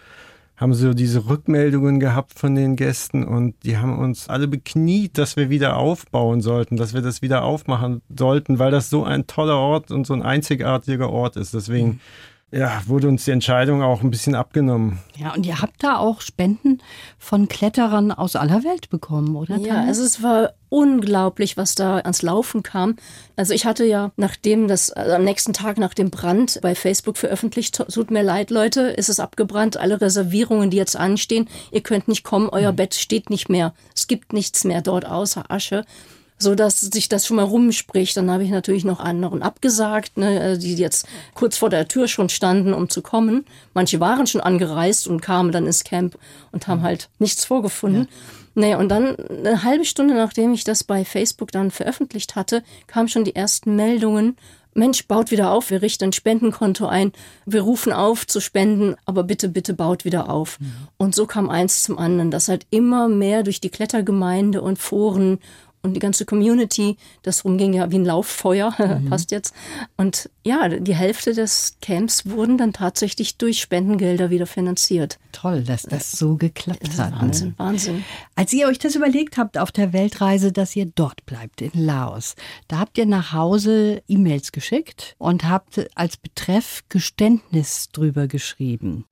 haben 0.59 0.73
so 0.73 0.93
diese 0.93 1.25
Rückmeldungen 1.27 2.01
gehabt 2.01 2.37
von 2.37 2.53
den 2.53 2.75
Gästen 2.75 3.23
und 3.23 3.55
die 3.63 3.77
haben 3.77 3.97
uns 3.97 4.27
alle 4.27 4.47
bekniet, 4.47 5.17
dass 5.17 5.37
wir 5.37 5.49
wieder 5.49 5.77
aufbauen 5.77 6.41
sollten, 6.41 6.75
dass 6.75 6.93
wir 6.93 7.01
das 7.01 7.21
wieder 7.21 7.43
aufmachen 7.43 8.01
sollten, 8.15 8.59
weil 8.59 8.69
das 8.69 8.89
so 8.89 9.05
ein 9.05 9.25
toller 9.25 9.57
Ort 9.57 9.89
und 9.89 10.05
so 10.05 10.13
ein 10.13 10.21
einzigartiger 10.21 11.09
Ort 11.09 11.37
ist. 11.37 11.53
Deswegen 11.53 11.87
mhm 11.87 11.99
ja, 12.51 12.81
wurde 12.87 13.07
uns 13.07 13.25
die 13.25 13.31
Entscheidung 13.31 13.83
auch 13.83 14.01
ein 14.01 14.09
bisschen 14.09 14.33
abgenommen. 14.33 14.99
Ja, 15.15 15.33
und 15.35 15.45
ihr 15.45 15.61
habt 15.61 15.83
da 15.83 15.97
auch 15.97 16.21
Spenden 16.21 16.81
von 17.19 17.47
Kletterern 17.47 18.11
aus 18.11 18.35
aller 18.35 18.63
Welt 18.63 18.89
bekommen, 18.89 19.35
oder? 19.35 19.57
Ja, 19.57 19.81
also 19.81 20.03
es 20.03 20.23
war 20.23 20.53
unglaublich, 20.69 21.57
was 21.57 21.75
da 21.75 21.97
ans 21.97 22.23
Laufen 22.23 22.63
kam. 22.63 22.95
Also 23.35 23.53
ich 23.53 23.65
hatte 23.65 23.85
ja, 23.85 24.11
nachdem 24.17 24.67
das 24.67 24.91
also 24.91 25.13
am 25.13 25.23
nächsten 25.23 25.53
Tag 25.53 25.77
nach 25.77 25.93
dem 25.93 26.09
Brand 26.09 26.59
bei 26.61 26.73
Facebook 26.73 27.17
veröffentlicht, 27.17 27.75
tut 27.75 28.09
mir 28.09 28.23
leid, 28.23 28.49
Leute, 28.49 28.81
ist 28.81 29.09
es 29.09 29.19
abgebrannt, 29.19 29.77
alle 29.77 30.01
Reservierungen, 30.01 30.71
die 30.71 30.77
jetzt 30.77 30.95
anstehen, 30.95 31.47
ihr 31.71 31.81
könnt 31.81 32.07
nicht 32.07 32.23
kommen, 32.23 32.49
euer 32.49 32.71
mhm. 32.71 32.77
Bett 32.77 32.95
steht 32.95 33.29
nicht 33.29 33.49
mehr. 33.49 33.73
Es 33.95 34.07
gibt 34.07 34.33
nichts 34.33 34.63
mehr 34.63 34.81
dort 34.81 35.05
außer 35.05 35.45
Asche 35.49 35.85
so 36.39 36.55
dass 36.55 36.79
sich 36.79 37.09
das 37.09 37.27
schon 37.27 37.37
mal 37.37 37.43
rumspricht. 37.43 38.15
Dann 38.17 38.31
habe 38.31 38.43
ich 38.43 38.49
natürlich 38.49 38.85
noch 38.85 38.99
anderen 38.99 39.43
abgesagt, 39.43 40.17
ne, 40.17 40.53
äh, 40.53 40.57
die 40.57 40.75
jetzt 40.75 41.07
kurz 41.33 41.57
vor 41.57 41.69
der 41.69 41.87
Tür 41.87 42.07
schon 42.07 42.29
standen, 42.29 42.73
um 42.73 42.89
zu 42.89 43.01
kommen. 43.01 43.45
Manche 43.73 43.99
waren 43.99 44.25
schon 44.25 44.41
angereist 44.41 45.07
und 45.07 45.21
kamen 45.21 45.51
dann 45.51 45.67
ins 45.67 45.83
Camp 45.83 46.17
und 46.51 46.67
haben 46.67 46.81
halt 46.81 47.09
nichts 47.19 47.45
vorgefunden. 47.45 48.03
Ja. 48.03 48.07
Nee, 48.55 48.75
und 48.75 48.89
dann 48.89 49.15
eine 49.15 49.63
halbe 49.63 49.85
Stunde 49.85 50.15
nachdem 50.15 50.53
ich 50.53 50.63
das 50.63 50.83
bei 50.83 51.05
Facebook 51.05 51.51
dann 51.51 51.71
veröffentlicht 51.71 52.35
hatte, 52.35 52.63
kamen 52.87 53.07
schon 53.07 53.23
die 53.23 53.35
ersten 53.35 53.75
Meldungen. 53.75 54.37
Mensch, 54.73 55.07
baut 55.07 55.31
wieder 55.31 55.51
auf, 55.51 55.71
wir 55.71 55.81
richten 55.81 56.05
ein 56.05 56.13
Spendenkonto 56.13 56.85
ein, 56.85 57.11
wir 57.45 57.61
rufen 57.61 57.91
auf 57.91 58.27
zu 58.27 58.39
spenden, 58.39 58.95
aber 59.05 59.23
bitte, 59.23 59.49
bitte 59.49 59.73
baut 59.73 60.05
wieder 60.05 60.29
auf. 60.29 60.59
Mhm. 60.59 60.73
Und 60.97 61.15
so 61.15 61.25
kam 61.25 61.49
eins 61.49 61.83
zum 61.83 61.97
anderen, 61.97 62.31
dass 62.31 62.49
halt 62.49 62.65
immer 62.69 63.09
mehr 63.09 63.43
durch 63.43 63.61
die 63.61 63.69
Klettergemeinde 63.69 64.61
und 64.61 64.77
Foren 64.77 65.39
und 65.81 65.93
die 65.93 65.99
ganze 65.99 66.25
Community, 66.25 66.97
das 67.23 67.45
rumging 67.45 67.73
ja 67.73 67.91
wie 67.91 67.97
ein 67.99 68.05
Lauffeuer, 68.05 68.73
mhm. 68.99 69.09
passt 69.09 69.31
jetzt. 69.31 69.53
Und 69.97 70.29
ja, 70.45 70.67
die 70.69 70.95
Hälfte 70.95 71.33
des 71.33 71.77
Camps 71.81 72.25
wurden 72.25 72.57
dann 72.57 72.73
tatsächlich 72.73 73.37
durch 73.37 73.61
Spendengelder 73.61 74.29
wieder 74.29 74.45
finanziert. 74.45 75.19
Toll, 75.31 75.63
dass 75.63 75.83
das 75.83 76.11
so 76.11 76.35
geklappt 76.35 76.87
das 76.87 76.99
hat. 76.99 77.11
Ne? 77.11 77.21
Wahnsinn, 77.21 77.47
ne? 77.49 77.53
Wahnsinn. 77.57 78.05
Als 78.35 78.53
ihr 78.53 78.67
euch 78.67 78.79
das 78.79 78.95
überlegt 78.95 79.37
habt 79.37 79.57
auf 79.57 79.71
der 79.71 79.93
Weltreise, 79.93 80.51
dass 80.51 80.75
ihr 80.75 80.85
dort 80.85 81.25
bleibt, 81.25 81.61
in 81.61 81.71
Laos, 81.73 82.35
da 82.67 82.79
habt 82.79 82.97
ihr 82.97 83.05
nach 83.05 83.33
Hause 83.33 84.01
E-Mails 84.07 84.51
geschickt 84.51 85.15
und 85.17 85.47
habt 85.47 85.87
als 85.95 86.17
Betreff 86.17 86.83
Geständnis 86.89 87.89
drüber 87.91 88.27
geschrieben. 88.27 89.05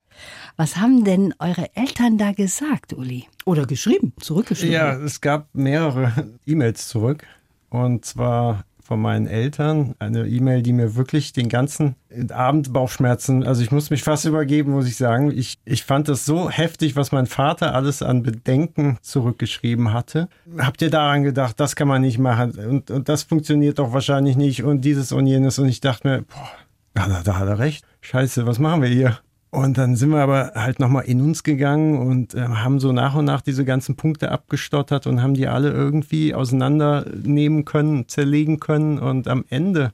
Was 0.56 0.76
haben 0.76 1.04
denn 1.04 1.34
eure 1.38 1.74
Eltern 1.76 2.18
da 2.18 2.32
gesagt, 2.32 2.92
Uli? 2.92 3.26
Oder 3.44 3.66
geschrieben, 3.66 4.12
zurückgeschrieben? 4.20 4.74
Ja, 4.74 4.94
es 4.94 5.20
gab 5.20 5.48
mehrere 5.54 6.12
E-Mails 6.46 6.88
zurück. 6.88 7.26
Und 7.70 8.04
zwar 8.04 8.64
von 8.88 9.02
meinen 9.02 9.26
Eltern. 9.26 9.94
Eine 9.98 10.26
E-Mail, 10.26 10.62
die 10.62 10.72
mir 10.72 10.96
wirklich 10.96 11.34
den 11.34 11.50
ganzen 11.50 11.94
Abend 12.30 12.72
Bauchschmerzen, 12.72 13.44
also 13.44 13.62
ich 13.62 13.70
muss 13.70 13.90
mich 13.90 14.02
fast 14.02 14.24
übergeben, 14.24 14.72
muss 14.72 14.88
ich 14.88 14.96
sagen. 14.96 15.30
Ich, 15.30 15.58
ich 15.66 15.84
fand 15.84 16.08
das 16.08 16.24
so 16.24 16.48
heftig, 16.48 16.96
was 16.96 17.12
mein 17.12 17.26
Vater 17.26 17.74
alles 17.74 18.00
an 18.00 18.22
Bedenken 18.22 18.96
zurückgeschrieben 19.02 19.92
hatte. 19.92 20.30
Habt 20.56 20.80
ihr 20.80 20.88
daran 20.88 21.22
gedacht, 21.22 21.60
das 21.60 21.76
kann 21.76 21.86
man 21.86 22.00
nicht 22.00 22.18
machen 22.18 22.52
und, 22.52 22.90
und 22.90 23.10
das 23.10 23.24
funktioniert 23.24 23.78
doch 23.78 23.92
wahrscheinlich 23.92 24.36
nicht 24.36 24.64
und 24.64 24.80
dieses 24.80 25.12
und 25.12 25.26
jenes 25.26 25.58
und 25.58 25.68
ich 25.68 25.80
dachte 25.80 26.08
mir, 26.08 26.22
boah, 26.22 26.50
da, 26.94 27.20
da 27.22 27.38
hat 27.38 27.46
er 27.46 27.58
recht. 27.58 27.84
Scheiße, 28.00 28.46
was 28.46 28.58
machen 28.58 28.80
wir 28.80 28.88
hier? 28.88 29.18
Und 29.50 29.78
dann 29.78 29.96
sind 29.96 30.10
wir 30.10 30.18
aber 30.18 30.52
halt 30.54 30.78
nochmal 30.78 31.04
in 31.04 31.22
uns 31.22 31.42
gegangen 31.42 31.98
und 31.98 32.34
äh, 32.34 32.40
haben 32.40 32.80
so 32.80 32.92
nach 32.92 33.14
und 33.14 33.24
nach 33.24 33.40
diese 33.40 33.64
ganzen 33.64 33.96
Punkte 33.96 34.30
abgestottert 34.30 35.06
und 35.06 35.22
haben 35.22 35.34
die 35.34 35.48
alle 35.48 35.70
irgendwie 35.70 36.34
auseinandernehmen 36.34 37.64
können, 37.64 38.08
zerlegen 38.08 38.60
können. 38.60 38.98
Und 38.98 39.26
am 39.26 39.46
Ende, 39.48 39.92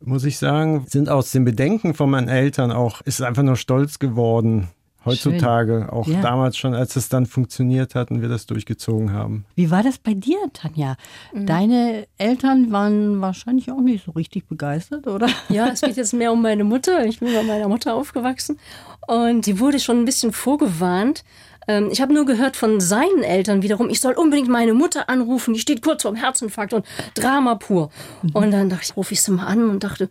muss 0.00 0.24
ich 0.24 0.38
sagen, 0.38 0.84
sind 0.88 1.08
aus 1.08 1.30
den 1.30 1.44
Bedenken 1.44 1.94
von 1.94 2.10
meinen 2.10 2.28
Eltern 2.28 2.72
auch, 2.72 3.02
ist 3.02 3.22
einfach 3.22 3.44
nur 3.44 3.56
stolz 3.56 4.00
geworden, 4.00 4.68
heutzutage, 5.04 5.80
Schön. 5.80 5.90
auch 5.90 6.06
ja. 6.06 6.20
damals 6.20 6.56
schon, 6.56 6.74
als 6.74 6.96
es 6.96 7.08
dann 7.08 7.26
funktioniert 7.26 7.94
hat 7.94 8.10
und 8.10 8.22
wir 8.22 8.28
das 8.28 8.46
durchgezogen 8.46 9.12
haben. 9.12 9.44
Wie 9.54 9.70
war 9.70 9.82
das 9.82 9.98
bei 9.98 10.14
dir, 10.14 10.38
Tanja? 10.52 10.96
Mhm. 11.32 11.46
Deine 11.46 12.06
Eltern 12.18 12.72
waren 12.72 13.20
wahrscheinlich 13.20 13.70
auch 13.70 13.80
nicht 13.80 14.04
so 14.04 14.12
richtig 14.12 14.46
begeistert, 14.48 15.06
oder? 15.06 15.28
Ja, 15.48 15.68
es 15.68 15.80
geht 15.80 15.96
jetzt 15.96 16.14
mehr 16.14 16.32
um 16.32 16.42
meine 16.42 16.64
Mutter. 16.64 17.04
Ich 17.04 17.20
bin 17.20 17.32
bei 17.32 17.42
meiner 17.42 17.68
Mutter 17.68 17.94
aufgewachsen 17.94 18.58
und 19.06 19.46
die 19.46 19.58
wurde 19.58 19.80
schon 19.80 19.98
ein 19.98 20.04
bisschen 20.04 20.32
vorgewarnt. 20.32 21.24
Ähm, 21.68 21.88
ich 21.90 22.00
habe 22.00 22.12
nur 22.12 22.26
gehört 22.26 22.56
von 22.56 22.80
seinen 22.80 23.22
Eltern 23.22 23.62
wiederum, 23.62 23.90
ich 23.90 24.00
soll 24.00 24.14
unbedingt 24.14 24.48
meine 24.48 24.74
Mutter 24.74 25.08
anrufen, 25.08 25.54
die 25.54 25.60
steht 25.60 25.82
kurz 25.82 26.02
vorm 26.02 26.16
Herzinfarkt 26.16 26.72
und 26.72 26.86
Drama 27.14 27.54
pur. 27.54 27.90
Mhm. 28.22 28.30
Und 28.32 28.50
dann 28.50 28.70
dachte 28.70 28.84
ich, 28.84 28.96
rufe 28.96 29.14
ich 29.14 29.22
sie 29.22 29.32
mal 29.32 29.46
an 29.46 29.68
und 29.70 29.84
dachte, 29.84 30.10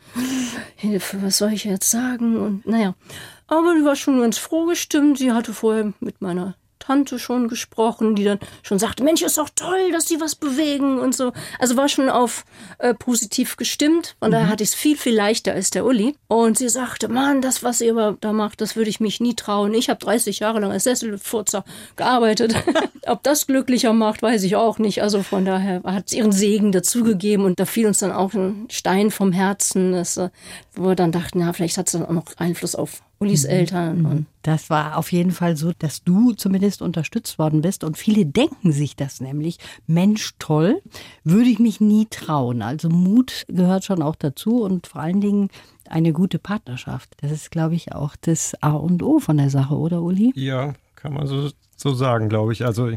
Hilfe, 0.75 1.21
was 1.21 1.37
soll 1.37 1.53
ich 1.53 1.63
jetzt 1.65 1.89
sagen? 1.89 2.37
Und 2.37 2.65
naja, 2.65 2.95
aber 3.47 3.75
die 3.75 3.83
war 3.83 3.95
schon 3.95 4.19
ganz 4.21 4.37
froh 4.37 4.65
gestimmt. 4.65 5.17
Sie 5.17 5.31
hatte 5.31 5.53
vorher 5.53 5.93
mit 5.99 6.21
meiner 6.21 6.55
Tante 6.91 7.19
schon 7.19 7.47
gesprochen, 7.47 8.15
die 8.15 8.25
dann 8.25 8.39
schon 8.63 8.77
sagte, 8.77 9.01
Mensch, 9.01 9.21
ist 9.21 9.37
doch 9.37 9.49
toll, 9.55 9.93
dass 9.93 10.09
sie 10.09 10.19
was 10.19 10.35
bewegen 10.35 10.99
und 10.99 11.15
so. 11.15 11.31
Also 11.57 11.77
war 11.77 11.87
schon 11.87 12.09
auf 12.09 12.43
äh, 12.79 12.93
positiv 12.93 13.55
gestimmt. 13.55 14.15
Von 14.19 14.27
mhm. 14.27 14.33
daher 14.33 14.49
hatte 14.49 14.63
ich 14.63 14.71
es 14.71 14.75
viel, 14.75 14.97
viel 14.97 15.15
leichter 15.15 15.53
als 15.53 15.69
der 15.69 15.85
Uli. 15.85 16.15
Und 16.27 16.57
sie 16.57 16.67
sagte, 16.67 17.07
Mann, 17.07 17.41
das, 17.41 17.63
was 17.63 17.79
ihr 17.79 17.91
aber 17.91 18.17
da 18.19 18.33
macht, 18.33 18.59
das 18.59 18.75
würde 18.75 18.89
ich 18.89 18.99
mich 18.99 19.21
nie 19.21 19.35
trauen. 19.35 19.73
Ich 19.73 19.89
habe 19.89 19.99
30 19.99 20.39
Jahre 20.39 20.59
lang 20.59 20.71
als 20.71 20.83
Sesselfurzer 20.83 21.63
gearbeitet. 21.95 22.55
Ob 23.07 23.23
das 23.23 23.47
glücklicher 23.47 23.93
macht, 23.93 24.21
weiß 24.21 24.43
ich 24.43 24.57
auch 24.57 24.77
nicht. 24.77 25.01
Also 25.01 25.23
von 25.23 25.45
daher 25.45 25.81
hat 25.85 26.07
es 26.07 26.13
ihren 26.13 26.33
Segen 26.33 26.73
dazugegeben 26.73 27.45
und 27.45 27.61
da 27.61 27.65
fiel 27.65 27.87
uns 27.87 27.99
dann 27.99 28.11
auch 28.11 28.33
ein 28.33 28.67
Stein 28.69 29.11
vom 29.11 29.31
Herzen, 29.31 29.93
dass, 29.93 30.17
äh, 30.17 30.29
wo 30.75 30.89
wir 30.89 30.95
dann 30.95 31.13
dachten, 31.13 31.39
ja, 31.39 31.53
vielleicht 31.53 31.77
hat 31.77 31.87
es 31.87 31.93
dann 31.93 32.05
auch 32.05 32.11
noch 32.11 32.25
Einfluss 32.35 32.75
auf 32.75 33.01
Ulis 33.21 33.43
mhm. 33.43 33.49
Eltern. 33.49 33.99
Mhm. 33.99 34.05
Und 34.05 34.25
das 34.41 34.69
war 34.69 34.97
auf 34.97 35.11
jeden 35.11 35.31
Fall 35.31 35.55
so, 35.55 35.71
dass 35.77 36.03
du 36.03 36.33
zumindest 36.33 36.81
unterstützt 36.81 37.37
worden 37.39 37.61
bist. 37.61 37.83
Und 37.83 37.97
viele 37.97 38.25
denken 38.25 38.71
sich 38.71 38.95
das 38.95 39.21
nämlich. 39.21 39.57
Mensch, 39.87 40.31
toll, 40.39 40.81
würde 41.23 41.49
ich 41.49 41.59
mich 41.59 41.79
nie 41.79 42.07
trauen. 42.09 42.61
Also 42.61 42.89
Mut 42.89 43.45
gehört 43.47 43.85
schon 43.85 44.01
auch 44.01 44.15
dazu 44.15 44.63
und 44.63 44.87
vor 44.87 45.01
allen 45.01 45.21
Dingen 45.21 45.49
eine 45.87 46.13
gute 46.13 46.39
Partnerschaft. 46.39 47.09
Das 47.21 47.31
ist, 47.31 47.51
glaube 47.51 47.75
ich, 47.75 47.93
auch 47.93 48.15
das 48.19 48.55
A 48.61 48.71
und 48.71 49.03
O 49.03 49.19
von 49.19 49.37
der 49.37 49.49
Sache, 49.49 49.75
oder 49.75 50.01
Uli? 50.01 50.31
Ja, 50.35 50.73
kann 50.95 51.13
man 51.13 51.27
so, 51.27 51.49
so 51.75 51.93
sagen, 51.93 52.29
glaube 52.29 52.53
ich. 52.53 52.65
Also 52.65 52.89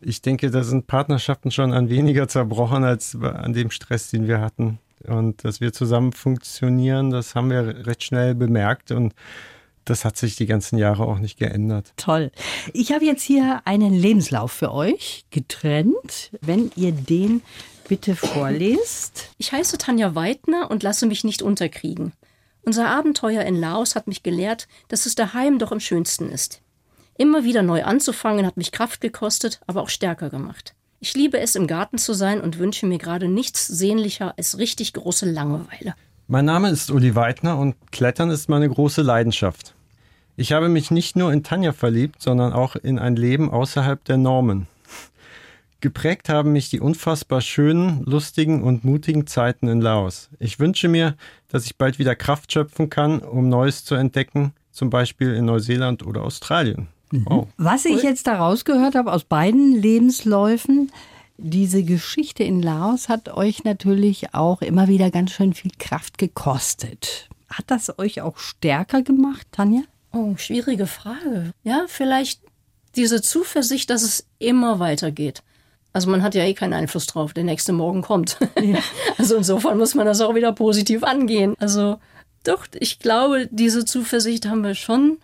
ich 0.00 0.20
denke, 0.20 0.50
da 0.50 0.62
sind 0.62 0.86
Partnerschaften 0.86 1.50
schon 1.50 1.72
an 1.72 1.88
weniger 1.88 2.28
zerbrochen 2.28 2.84
als 2.84 3.16
an 3.16 3.52
dem 3.54 3.70
Stress, 3.70 4.10
den 4.10 4.26
wir 4.26 4.40
hatten. 4.40 4.78
Und 5.06 5.44
dass 5.44 5.60
wir 5.60 5.72
zusammen 5.72 6.12
funktionieren, 6.12 7.10
das 7.10 7.34
haben 7.34 7.50
wir 7.50 7.86
recht 7.86 8.02
schnell 8.02 8.34
bemerkt. 8.34 8.90
Und 8.90 9.14
das 9.84 10.04
hat 10.04 10.16
sich 10.16 10.36
die 10.36 10.46
ganzen 10.46 10.78
Jahre 10.78 11.06
auch 11.06 11.18
nicht 11.18 11.38
geändert. 11.38 11.92
Toll. 11.96 12.30
Ich 12.72 12.92
habe 12.92 13.04
jetzt 13.04 13.22
hier 13.22 13.62
einen 13.64 13.94
Lebenslauf 13.94 14.52
für 14.52 14.72
euch 14.72 15.26
getrennt. 15.30 16.30
Wenn 16.40 16.70
ihr 16.76 16.92
den 16.92 17.42
bitte 17.88 18.16
vorlest. 18.16 19.30
Ich 19.38 19.52
heiße 19.52 19.78
Tanja 19.78 20.14
Weidner 20.14 20.70
und 20.70 20.82
lasse 20.82 21.06
mich 21.06 21.24
nicht 21.24 21.42
unterkriegen. 21.42 22.12
Unser 22.62 22.88
Abenteuer 22.88 23.42
in 23.42 23.56
Laos 23.56 23.94
hat 23.94 24.06
mich 24.06 24.22
gelehrt, 24.22 24.68
dass 24.88 25.06
es 25.06 25.14
daheim 25.14 25.58
doch 25.58 25.70
am 25.70 25.80
schönsten 25.80 26.30
ist. 26.30 26.62
Immer 27.16 27.44
wieder 27.44 27.62
neu 27.62 27.84
anzufangen 27.84 28.46
hat 28.46 28.56
mich 28.56 28.72
Kraft 28.72 29.00
gekostet, 29.00 29.60
aber 29.66 29.82
auch 29.82 29.90
stärker 29.90 30.30
gemacht. 30.30 30.74
Ich 30.98 31.14
liebe 31.14 31.38
es, 31.38 31.54
im 31.54 31.66
Garten 31.66 31.98
zu 31.98 32.14
sein 32.14 32.40
und 32.40 32.58
wünsche 32.58 32.86
mir 32.86 32.98
gerade 32.98 33.28
nichts 33.28 33.66
sehnlicher 33.66 34.34
als 34.38 34.58
richtig 34.58 34.94
große 34.94 35.30
Langeweile. 35.30 35.94
Mein 36.26 36.46
Name 36.46 36.70
ist 36.70 36.90
Uli 36.90 37.14
Weidner 37.14 37.58
und 37.58 37.76
Klettern 37.92 38.30
ist 38.30 38.48
meine 38.48 38.68
große 38.68 39.02
Leidenschaft. 39.02 39.73
Ich 40.36 40.52
habe 40.52 40.68
mich 40.68 40.90
nicht 40.90 41.14
nur 41.14 41.32
in 41.32 41.44
Tanja 41.44 41.72
verliebt, 41.72 42.20
sondern 42.20 42.52
auch 42.52 42.74
in 42.74 42.98
ein 42.98 43.14
Leben 43.14 43.50
außerhalb 43.50 44.04
der 44.04 44.16
Normen. 44.16 44.66
Geprägt 45.80 46.28
haben 46.28 46.52
mich 46.52 46.70
die 46.70 46.80
unfassbar 46.80 47.40
schönen, 47.40 48.02
lustigen 48.04 48.62
und 48.62 48.84
mutigen 48.84 49.26
Zeiten 49.26 49.68
in 49.68 49.80
Laos. 49.80 50.30
Ich 50.38 50.58
wünsche 50.58 50.88
mir, 50.88 51.14
dass 51.48 51.66
ich 51.66 51.76
bald 51.76 51.98
wieder 51.98 52.16
Kraft 52.16 52.50
schöpfen 52.50 52.90
kann, 52.90 53.20
um 53.20 53.48
Neues 53.48 53.84
zu 53.84 53.94
entdecken, 53.94 54.54
zum 54.72 54.90
Beispiel 54.90 55.34
in 55.34 55.44
Neuseeland 55.44 56.04
oder 56.04 56.22
Australien. 56.22 56.88
Mhm. 57.12 57.26
Wow. 57.26 57.48
Was 57.58 57.84
ich 57.84 58.02
jetzt 58.02 58.26
da 58.26 58.38
rausgehört 58.38 58.94
habe 58.94 59.12
aus 59.12 59.24
beiden 59.24 59.76
Lebensläufen, 59.76 60.90
diese 61.36 61.84
Geschichte 61.84 62.44
in 62.44 62.62
Laos 62.62 63.08
hat 63.08 63.28
euch 63.28 63.62
natürlich 63.62 64.34
auch 64.34 64.62
immer 64.62 64.88
wieder 64.88 65.10
ganz 65.10 65.32
schön 65.32 65.52
viel 65.52 65.72
Kraft 65.78 66.18
gekostet. 66.18 67.28
Hat 67.48 67.64
das 67.68 67.98
euch 67.98 68.22
auch 68.22 68.38
stärker 68.38 69.02
gemacht, 69.02 69.46
Tanja? 69.52 69.82
Oh, 70.14 70.36
schwierige 70.36 70.86
Frage. 70.86 71.50
Ja, 71.64 71.86
vielleicht 71.88 72.40
diese 72.94 73.20
Zuversicht, 73.20 73.90
dass 73.90 74.02
es 74.02 74.26
immer 74.38 74.78
weitergeht. 74.78 75.42
Also 75.92 76.10
man 76.10 76.22
hat 76.22 76.34
ja 76.34 76.44
eh 76.44 76.54
keinen 76.54 76.72
Einfluss 76.72 77.06
drauf, 77.06 77.32
der 77.32 77.44
nächste 77.44 77.72
Morgen 77.72 78.02
kommt. 78.02 78.38
Ja. 78.60 78.78
Also 79.18 79.36
insofern 79.36 79.78
muss 79.78 79.94
man 79.94 80.06
das 80.06 80.20
auch 80.20 80.34
wieder 80.34 80.52
positiv 80.52 81.04
angehen. 81.04 81.54
Also 81.58 81.98
doch, 82.42 82.66
ich 82.78 82.98
glaube, 82.98 83.48
diese 83.50 83.84
Zuversicht 83.84 84.46
haben 84.46 84.64
wir 84.64 84.74
schon, 84.74 85.18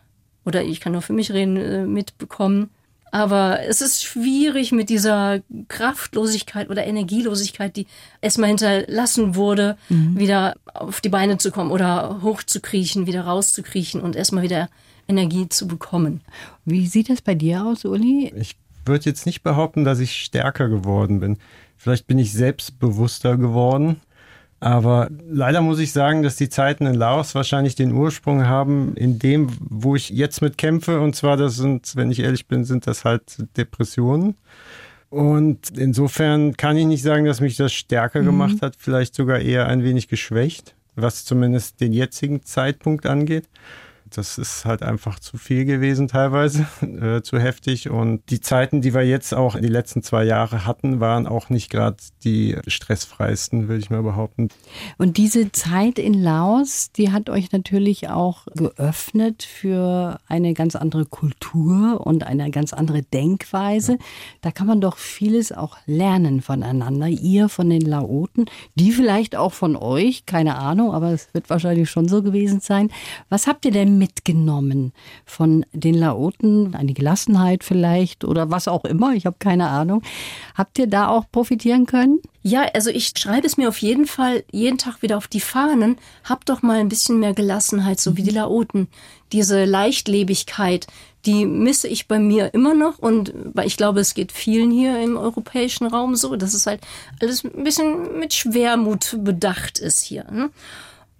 oder 0.44 0.62
ich 0.62 0.80
kann 0.80 0.92
nur 0.92 1.02
für 1.02 1.12
mich 1.12 1.32
reden, 1.32 1.56
äh, 1.56 1.87
mitbekommen. 1.87 2.70
Aber 3.11 3.61
es 3.67 3.81
ist 3.81 4.05
schwierig 4.05 4.73
mit 4.73 4.88
dieser 4.88 5.40
Kraftlosigkeit 5.69 6.71
oder 6.71 6.87
Energielosigkeit, 6.87 7.76
die 7.76 7.87
erstmal 8.21 8.49
hinterlassen 8.49 9.35
wurde, 9.35 9.76
mhm. 9.88 10.19
wieder 10.19 10.55
auf 10.73 11.00
die 11.00 11.09
Beine 11.09 11.38
zu 11.38 11.50
kommen 11.50 11.71
oder 11.71 12.23
hochzukriechen, 12.23 13.07
wieder 13.07 13.23
rauszukriechen 13.23 14.00
und 14.00 14.17
erstmal 14.17 14.45
wieder 14.45 14.69
Energie 15.09 15.49
zu 15.49 15.67
bekommen. 15.67 16.21
Wie 16.64 16.87
sieht 16.87 17.11
das 17.11 17.21
bei 17.21 17.35
dir 17.35 17.67
aus, 17.67 17.85
Uli? 17.85 18.33
Ich 18.37 18.57
würde 18.87 19.05
jetzt 19.07 19.26
nicht 19.26 19.43
behaupten, 19.43 19.85
dass 19.85 19.99
ich 19.99 20.23
stärker 20.23 20.69
geworden 20.69 21.21
bin. 21.21 21.38
Vielleicht 21.76 22.07
bin 22.07 22.19
ich 22.19 22.33
selbstbewusster 22.33 23.37
geworden. 23.37 24.00
Aber 24.61 25.09
leider 25.26 25.62
muss 25.62 25.79
ich 25.79 25.90
sagen, 25.93 26.23
dass 26.23 26.37
die 26.37 26.50
Zeiten 26.50 26.87
in 26.87 26.95
Laos 26.95 27.35
wahrscheinlich 27.35 27.75
den 27.75 27.93
Ursprung 27.93 28.47
haben 28.47 28.95
in 28.95 29.19
dem, 29.19 29.49
wo 29.59 29.97
ich 29.97 30.11
jetzt 30.11 30.43
mit 30.43 30.59
kämpfe. 30.59 31.00
Und 31.00 31.17
zwar, 31.17 31.38
das 31.38 31.57
sind, 31.57 31.97
wenn 31.97 32.11
ich 32.11 32.21
ehrlich 32.21 32.47
bin, 32.47 32.64
sind 32.64 32.87
das 32.87 33.07
halt 33.07 33.23
Depressionen. 33.57 34.37
Und 35.09 35.71
insofern 35.76 36.57
kann 36.57 36.76
ich 36.76 36.87
nicht 36.87 37.02
sagen, 37.02 37.25
dass 37.25 37.40
mich 37.40 37.57
das 37.57 37.73
stärker 37.73 38.21
mhm. 38.21 38.26
gemacht 38.26 38.62
hat, 38.62 38.76
vielleicht 38.79 39.14
sogar 39.14 39.40
eher 39.40 39.67
ein 39.67 39.83
wenig 39.83 40.09
geschwächt, 40.09 40.75
was 40.95 41.25
zumindest 41.25 41.81
den 41.81 41.93
jetzigen 41.93 42.45
Zeitpunkt 42.45 43.07
angeht 43.07 43.49
das 44.11 44.38
ist 44.38 44.64
halt 44.64 44.83
einfach 44.83 45.19
zu 45.19 45.38
viel 45.38 45.64
gewesen 45.64 46.09
teilweise, 46.09 46.67
äh, 46.83 47.23
zu 47.23 47.38
heftig. 47.38 47.90
Und 47.90 48.29
die 48.31 48.40
Zeiten, 48.40 48.83
die 48.83 48.95
wir 48.95 49.02
jetzt 49.02 49.35
auch 49.35 49.55
in 49.55 49.62
die 49.62 49.69
letzten 49.69 50.02
zwei 50.02 50.25
Jahre 50.25 50.67
hatten, 50.67 51.00
waren 51.00 51.26
auch 51.26 51.49
nicht 51.49 51.71
gerade 51.71 51.97
die 52.25 52.57
stressfreisten, 52.67 53.69
will 53.69 53.79
ich 53.79 53.90
mal 53.90 54.02
behaupten. 54.02 54.49
Und 54.99 55.17
diese 55.17 55.52
Zeit 55.52 55.99
in 55.99 56.14
Laos, 56.14 56.90
die 56.93 57.12
hat 57.12 57.31
euch 57.31 57.52
natürlich 57.52 58.09
auch 58.09 58.47
geöffnet 58.55 59.43
für 59.43 60.19
eine 60.26 60.55
ganz 60.55 60.76
andere 60.76 61.07
Kultur 61.07 62.05
und 62.05 62.25
eine 62.25 62.50
ganz 62.50 62.73
andere 62.73 63.02
Denkweise. 63.02 63.93
Ja. 63.93 63.99
Da 64.40 64.50
kann 64.50 64.67
man 64.67 64.81
doch 64.81 64.97
vieles 64.97 65.52
auch 65.52 65.76
lernen 65.87 66.43
voneinander. 66.43 67.07
Ihr 67.07 67.49
von 67.49 67.71
den 67.71 67.83
Laoten, 67.83 68.47
die 68.75 68.93
vielleicht 68.93 69.37
auch 69.37 69.52
von 69.52 69.76
euch, 69.76 70.26
keine 70.26 70.57
Ahnung, 70.57 70.93
aber 70.93 71.12
es 71.12 71.29
wird 71.33 71.49
wahrscheinlich 71.50 71.90
schon 71.90 72.09
so 72.09 72.23
gewesen 72.23 72.61
sein. 72.61 72.90
Was 73.29 73.47
habt 73.47 73.64
ihr 73.64 73.71
denn 73.71 74.00
mitgenommen 74.00 74.92
von 75.25 75.64
den 75.73 75.95
Laoten? 75.95 76.75
Eine 76.75 76.95
Gelassenheit 76.95 77.62
vielleicht 77.62 78.25
oder 78.25 78.50
was 78.50 78.66
auch 78.66 78.85
immer, 78.85 79.12
ich 79.12 79.26
habe 79.26 79.37
keine 79.38 79.69
Ahnung. 79.69 80.02
Habt 80.57 80.78
ihr 80.78 80.88
da 80.88 81.09
auch 81.09 81.25
profitieren 81.30 81.87
können? 81.87 82.19
Ja, 82.42 82.62
also 82.75 82.88
ich 82.88 83.12
schreibe 83.16 83.47
es 83.47 83.59
mir 83.59 83.69
auf 83.69 83.78
jeden 83.78 84.07
Fall 84.07 84.45
jeden 84.50 84.78
Tag 84.78 85.02
wieder 85.02 85.19
auf 85.19 85.28
die 85.28 85.40
Fahnen. 85.40 85.97
Hab 86.25 86.47
doch 86.47 86.62
mal 86.62 86.80
ein 86.80 86.88
bisschen 86.88 87.21
mehr 87.21 87.35
Gelassenheit, 87.35 88.00
so 88.00 88.16
wie 88.16 88.23
die 88.23 88.30
Laoten. 88.30 88.88
Diese 89.33 89.66
Leichtlebigkeit, 89.66 90.87
die 91.26 91.45
misse 91.45 91.87
ich 91.87 92.09
bei 92.09 92.19
mir 92.19 92.54
immer 92.54 92.75
noch 92.75 92.99
und 92.99 93.35
ich 93.64 93.76
glaube, 93.76 94.00
es 94.00 94.14
geht 94.14 94.33
vielen 94.33 94.71
hier 94.71 95.00
im 95.02 95.19
europäischen 95.19 95.87
Raum 95.87 96.16
so, 96.16 96.35
dass 96.37 96.54
es 96.54 96.66
halt 96.66 96.80
alles 97.21 97.45
ein 97.45 97.62
bisschen 97.62 98.19
mit 98.19 98.33
Schwermut 98.33 99.19
bedacht 99.23 99.78
ist 99.78 100.02
hier. 100.02 100.25
Ne? 100.30 100.50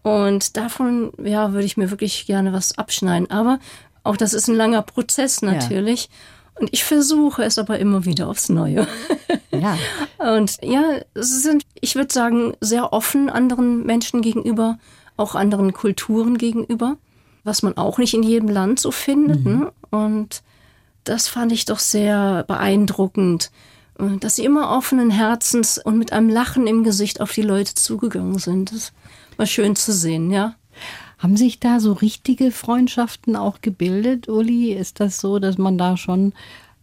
Und 0.02 0.57
davon, 0.57 1.12
ja, 1.23 1.52
würde 1.52 1.66
ich 1.66 1.76
mir 1.76 1.90
wirklich 1.90 2.26
gerne 2.26 2.52
was 2.52 2.78
abschneiden. 2.78 3.30
Aber 3.30 3.59
auch 4.02 4.16
das 4.16 4.33
ist 4.33 4.49
ein 4.49 4.54
langer 4.54 4.83
Prozess 4.83 5.42
natürlich. 5.42 6.04
Ja. 6.04 6.11
Und 6.61 6.69
ich 6.73 6.85
versuche 6.85 7.42
es 7.42 7.59
aber 7.59 7.78
immer 7.78 8.04
wieder 8.04 8.28
aufs 8.28 8.49
Neue. 8.49 8.87
Ja. 9.50 9.78
Und 10.35 10.59
ja, 10.62 11.00
sie 11.14 11.40
sind, 11.40 11.64
ich 11.80 11.95
würde 11.95 12.12
sagen, 12.12 12.54
sehr 12.61 12.92
offen 12.92 13.30
anderen 13.30 13.85
Menschen 13.85 14.21
gegenüber, 14.21 14.78
auch 15.16 15.35
anderen 15.35 15.73
Kulturen 15.73 16.38
gegenüber, 16.38 16.97
was 17.45 17.62
man 17.62 17.76
auch 17.76 17.99
nicht 17.99 18.14
in 18.14 18.23
jedem 18.23 18.49
Land 18.49 18.78
so 18.78 18.90
findet. 18.90 19.45
Mhm. 19.45 19.59
Ne? 19.59 19.73
Und 19.90 20.42
das 21.04 21.28
fand 21.28 21.52
ich 21.52 21.64
doch 21.64 21.78
sehr 21.78 22.45
beeindruckend, 22.47 23.50
dass 24.21 24.37
sie 24.37 24.45
immer 24.45 24.71
offenen 24.71 25.11
Herzens 25.11 25.78
und 25.78 25.99
mit 25.99 26.12
einem 26.12 26.28
Lachen 26.28 26.66
im 26.66 26.85
Gesicht 26.85 27.21
auf 27.21 27.33
die 27.33 27.42
Leute 27.42 27.75
zugegangen 27.75 28.38
sind. 28.38 28.73
Das 28.73 28.92
war 29.40 29.47
schön 29.47 29.75
zu 29.75 29.92
sehen, 29.92 30.30
ja. 30.30 30.54
Haben 31.18 31.37
sich 31.37 31.61
da 31.61 31.80
so 31.80 31.94
richtige 31.94 32.50
Freundschaften 32.50 33.37
auch 33.37 33.62
gebildet, 33.62 34.28
Uli? 34.28 34.73
Ist 34.73 35.00
das 35.00 35.18
so, 35.18 35.38
dass 35.38 35.56
man 35.56 35.78
da 35.78 35.97
schon 35.97 36.35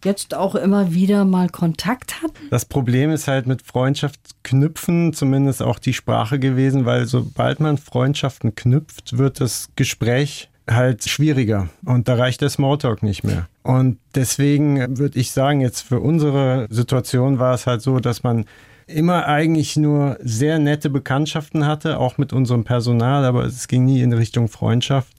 jetzt 0.04 0.34
auch 0.34 0.56
immer 0.56 0.92
wieder 0.92 1.24
mal 1.24 1.48
Kontakt 1.48 2.20
hat? 2.20 2.32
Das 2.50 2.64
Problem 2.64 3.12
ist 3.12 3.28
halt 3.28 3.46
mit 3.46 3.62
Freundschaft 3.62 4.18
knüpfen, 4.42 5.12
zumindest 5.12 5.62
auch 5.62 5.78
die 5.78 5.94
Sprache 5.94 6.40
gewesen, 6.40 6.84
weil 6.84 7.06
sobald 7.06 7.60
man 7.60 7.78
Freundschaften 7.78 8.56
knüpft, 8.56 9.18
wird 9.18 9.40
das 9.40 9.68
Gespräch 9.76 10.50
halt 10.68 11.04
schwieriger 11.04 11.68
und 11.84 12.08
da 12.08 12.16
reicht 12.16 12.40
der 12.40 12.50
Smalltalk 12.50 13.04
nicht 13.04 13.22
mehr. 13.22 13.48
Und 13.62 13.98
deswegen 14.16 14.98
würde 14.98 15.18
ich 15.18 15.30
sagen, 15.30 15.60
jetzt 15.60 15.82
für 15.82 16.00
unsere 16.00 16.66
Situation 16.70 17.38
war 17.38 17.54
es 17.54 17.68
halt 17.68 17.82
so, 17.82 18.00
dass 18.00 18.24
man 18.24 18.46
immer 18.88 19.26
eigentlich 19.26 19.76
nur 19.76 20.18
sehr 20.20 20.58
nette 20.58 20.90
Bekanntschaften 20.90 21.66
hatte, 21.66 21.98
auch 21.98 22.18
mit 22.18 22.32
unserem 22.32 22.64
Personal, 22.64 23.24
aber 23.24 23.44
es 23.44 23.68
ging 23.68 23.84
nie 23.84 24.02
in 24.02 24.12
Richtung 24.12 24.48
Freundschaft. 24.48 25.12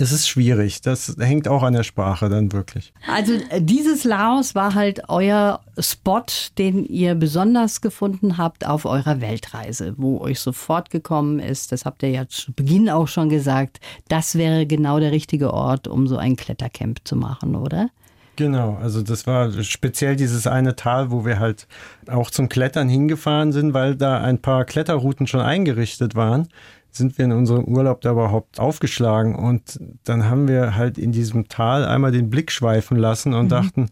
Es 0.00 0.12
ist 0.12 0.28
schwierig. 0.28 0.80
Das 0.80 1.16
hängt 1.18 1.48
auch 1.48 1.64
an 1.64 1.72
der 1.72 1.82
Sprache 1.82 2.28
dann 2.28 2.52
wirklich. 2.52 2.92
Also 3.12 3.32
äh, 3.32 3.60
dieses 3.60 4.04
Laos 4.04 4.54
war 4.54 4.74
halt 4.74 5.02
euer 5.08 5.60
Spot, 5.76 6.22
den 6.56 6.84
ihr 6.84 7.16
besonders 7.16 7.80
gefunden 7.80 8.38
habt 8.38 8.64
auf 8.64 8.84
eurer 8.84 9.20
Weltreise, 9.20 9.94
wo 9.96 10.20
euch 10.20 10.38
sofort 10.38 10.90
gekommen 10.90 11.40
ist. 11.40 11.72
Das 11.72 11.84
habt 11.84 12.04
ihr 12.04 12.10
ja 12.10 12.28
zu 12.28 12.52
Beginn 12.52 12.88
auch 12.88 13.08
schon 13.08 13.28
gesagt. 13.28 13.80
Das 14.06 14.36
wäre 14.36 14.66
genau 14.66 15.00
der 15.00 15.10
richtige 15.10 15.52
Ort, 15.52 15.88
um 15.88 16.06
so 16.06 16.16
ein 16.16 16.36
Klettercamp 16.36 17.00
zu 17.02 17.16
machen, 17.16 17.56
oder? 17.56 17.90
Genau, 18.38 18.78
also 18.80 19.02
das 19.02 19.26
war 19.26 19.50
speziell 19.64 20.14
dieses 20.14 20.46
eine 20.46 20.76
Tal, 20.76 21.10
wo 21.10 21.24
wir 21.24 21.40
halt 21.40 21.66
auch 22.06 22.30
zum 22.30 22.48
Klettern 22.48 22.88
hingefahren 22.88 23.50
sind, 23.50 23.74
weil 23.74 23.96
da 23.96 24.20
ein 24.20 24.38
paar 24.40 24.64
Kletterrouten 24.64 25.26
schon 25.26 25.40
eingerichtet 25.40 26.14
waren, 26.14 26.46
sind 26.92 27.18
wir 27.18 27.24
in 27.24 27.32
unserem 27.32 27.64
Urlaub 27.64 28.00
da 28.00 28.12
überhaupt 28.12 28.60
aufgeschlagen 28.60 29.34
und 29.34 29.80
dann 30.04 30.26
haben 30.26 30.46
wir 30.46 30.76
halt 30.76 30.98
in 30.98 31.10
diesem 31.10 31.48
Tal 31.48 31.84
einmal 31.84 32.12
den 32.12 32.30
Blick 32.30 32.52
schweifen 32.52 32.96
lassen 32.96 33.34
und 33.34 33.46
mhm. 33.46 33.50
dachten, 33.50 33.86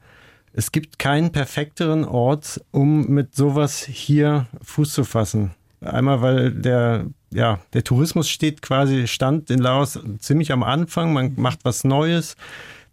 es 0.53 0.71
gibt 0.71 1.01
keinen 1.01 1.33
perfekteren 1.33 2.05
Ort, 2.05 2.65
um 2.71 3.09
mit 3.09 3.35
sowas 3.35 3.85
hier 3.85 4.47
Fuß 4.63 4.93
zu 4.93 5.03
fassen. 5.03 5.51
Einmal, 5.81 6.23
weil 6.23 6.53
der, 6.53 7.07
ja, 7.33 7.59
der 7.73 7.83
Tourismus 7.83 8.29
steht 8.29 8.63
quasi, 8.63 9.09
stand 9.09 9.51
in 9.51 9.59
Laos 9.59 9.99
ziemlich 10.21 10.53
am 10.53 10.63
Anfang, 10.63 11.13
man 11.13 11.33
macht 11.35 11.65
was 11.65 11.83
Neues 11.83 12.37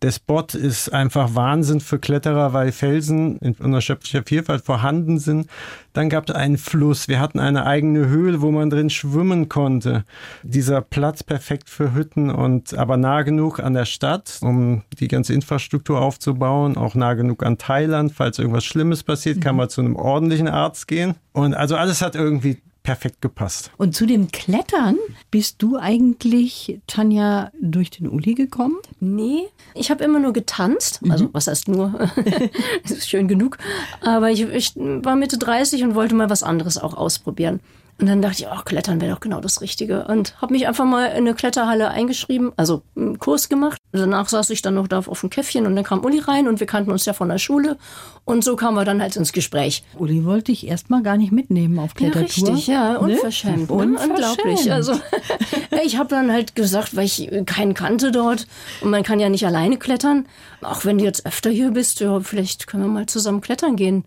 der 0.04 0.12
Spot 0.12 0.46
ist 0.54 0.94
einfach 0.94 1.34
Wahnsinn 1.34 1.80
für 1.80 1.98
Kletterer, 1.98 2.52
weil 2.52 2.74
Felsen 2.74 3.38
in 3.38 3.54
unerschöpflicher 3.54 4.24
Vielfalt 4.26 4.64
vorhanden 4.64 5.18
sind. 5.18 5.48
Dann 5.94 6.10
gab 6.10 6.30
es 6.30 6.36
einen 6.36 6.58
Fluss. 6.58 7.08
Wir 7.08 7.22
hatten 7.22 7.40
eine 7.40 7.66
eigene 7.66 8.10
Höhle, 8.10 8.42
wo 8.42 8.52
man 8.52 8.70
drin 8.70 8.90
schwimmen 8.90 9.48
konnte. 9.48 10.04
Dieser 10.44 10.82
Platz 10.82 11.24
perfekt 11.24 11.70
für 11.70 11.94
Hütten 11.94 12.30
und 12.30 12.74
aber 12.74 12.98
nah 12.98 13.22
genug 13.22 13.62
an 13.62 13.76
der 13.76 13.86
Stadt, 13.86 14.40
um 14.42 14.84
die 15.00 15.08
ganze 15.08 15.34
Infrastruktur 15.34 16.02
aufzubauen. 16.02 16.76
Auch 16.76 16.96
nah 16.96 17.14
genug 17.14 17.42
an 17.44 17.58
Thailand. 17.58 18.12
Falls 18.12 18.40
irgendwas 18.40 18.66
Schlimmes 18.66 19.04
passiert, 19.04 19.40
kann 19.40 19.56
mhm. 19.56 19.60
man 19.60 19.70
zu 19.70 19.80
einem 19.80 19.96
ordentlichen 19.96 20.50
Arzt 20.50 20.90
gehen. 20.90 21.16
Und 21.32 21.54
also 21.54 21.78
alles 21.78 22.02
hat 22.02 22.16
irgendwie 22.16 22.58
perfekt 22.84 23.22
gepasst. 23.22 23.72
Und 23.78 23.96
zu 23.96 24.06
dem 24.06 24.30
Klettern 24.32 24.98
bist 25.32 25.62
du 25.62 25.78
eigentlich, 25.78 26.80
Tanja, 26.86 27.52
durch 27.60 27.90
den 27.90 28.10
Uli 28.10 28.36
gekommen? 28.36 28.78
Nee, 29.00 29.48
ich 29.74 29.90
habe 29.90 30.04
immer 30.04 30.20
nur 30.20 30.34
getanzt. 30.34 31.02
Mhm. 31.02 31.12
Also, 31.12 31.30
was 31.32 31.48
heißt 31.48 31.70
nur? 31.70 32.10
das 32.84 32.92
ist 32.92 33.10
schön 33.10 33.28
genug. 33.28 33.58
Aber 34.02 34.30
ich, 34.30 34.42
ich 34.42 34.76
war 34.76 35.16
Mitte 35.16 35.38
30 35.38 35.84
und 35.84 35.96
wollte 35.96 36.14
mal 36.14 36.30
was 36.30 36.44
anderes 36.44 36.78
auch 36.78 36.94
ausprobieren. 36.94 37.62
Und 38.00 38.08
dann 38.08 38.22
dachte 38.22 38.38
ich, 38.40 38.48
ach, 38.48 38.66
Klettern 38.66 39.00
wäre 39.02 39.14
doch 39.14 39.20
genau 39.20 39.40
das 39.40 39.62
Richtige. 39.62 40.06
Und 40.06 40.42
habe 40.42 40.54
mich 40.54 40.68
einfach 40.68 40.86
mal 40.86 41.06
in 41.08 41.18
eine 41.18 41.36
Kletterhalle 41.36 41.90
eingeschrieben, 41.90 42.52
also 42.58 42.82
einen 42.96 43.20
Kurs 43.20 43.50
gemacht. 43.50 43.78
Danach 43.92 44.28
saß 44.28 44.50
ich 44.50 44.62
dann 44.62 44.74
noch 44.74 44.88
da 44.88 45.00
auf 45.00 45.20
dem 45.22 45.30
Käffchen 45.30 45.68
und 45.68 45.76
dann 45.76 45.86
kam 45.86 46.04
Uli 46.04 46.20
rein 46.20 46.48
und 46.48 46.60
wir 46.60 46.68
kannten 46.68 46.92
uns 46.92 47.06
ja 47.06 47.14
von 47.14 47.30
der 47.30 47.38
Schule. 47.38 47.78
Und 48.26 48.44
so 48.44 48.56
kamen 48.56 48.78
wir 48.78 48.86
dann 48.86 49.02
halt 49.02 49.16
ins 49.16 49.32
Gespräch. 49.32 49.84
Uli 49.98 50.26
wollte 50.26 50.52
ich 50.52 50.68
erstmal 50.68 51.04
gar 51.04 51.18
nicht 51.18 51.32
mitnehmen 51.32 51.78
auf 51.78 51.94
Klettertour. 51.94 52.48
Ja, 52.48 52.54
richtig, 52.54 52.68
ja, 52.68 52.96
unverschämt. 52.98 53.70
Ne? 53.70 53.76
Unverschämt. 53.76 54.12
Unglaublich. 54.12 54.72
Also 54.72 55.00
ich 55.86 55.98
habe 55.98 56.10
dann 56.10 56.32
halt 56.32 56.56
gesagt, 56.56 56.96
weil 56.96 57.06
ich 57.06 57.30
keinen 57.46 57.76
kannte 57.76 58.12
dort 58.12 58.48
und 58.82 58.90
man 58.90 59.04
kann 59.04 59.20
ja 59.20 59.30
nicht 59.30 59.46
alleine 59.46 59.78
klettern. 59.78 60.26
Auch 60.62 60.84
wenn 60.84 60.98
du 60.98 61.04
jetzt 61.04 61.26
öfter 61.26 61.52
hier 61.52 61.72
bist, 61.72 62.00
ja, 62.00 62.20
vielleicht 62.22 62.66
können 62.66 62.84
wir 62.84 62.90
mal 62.90 63.06
zusammen 63.06 63.42
klettern 63.42 63.76
gehen 63.76 64.04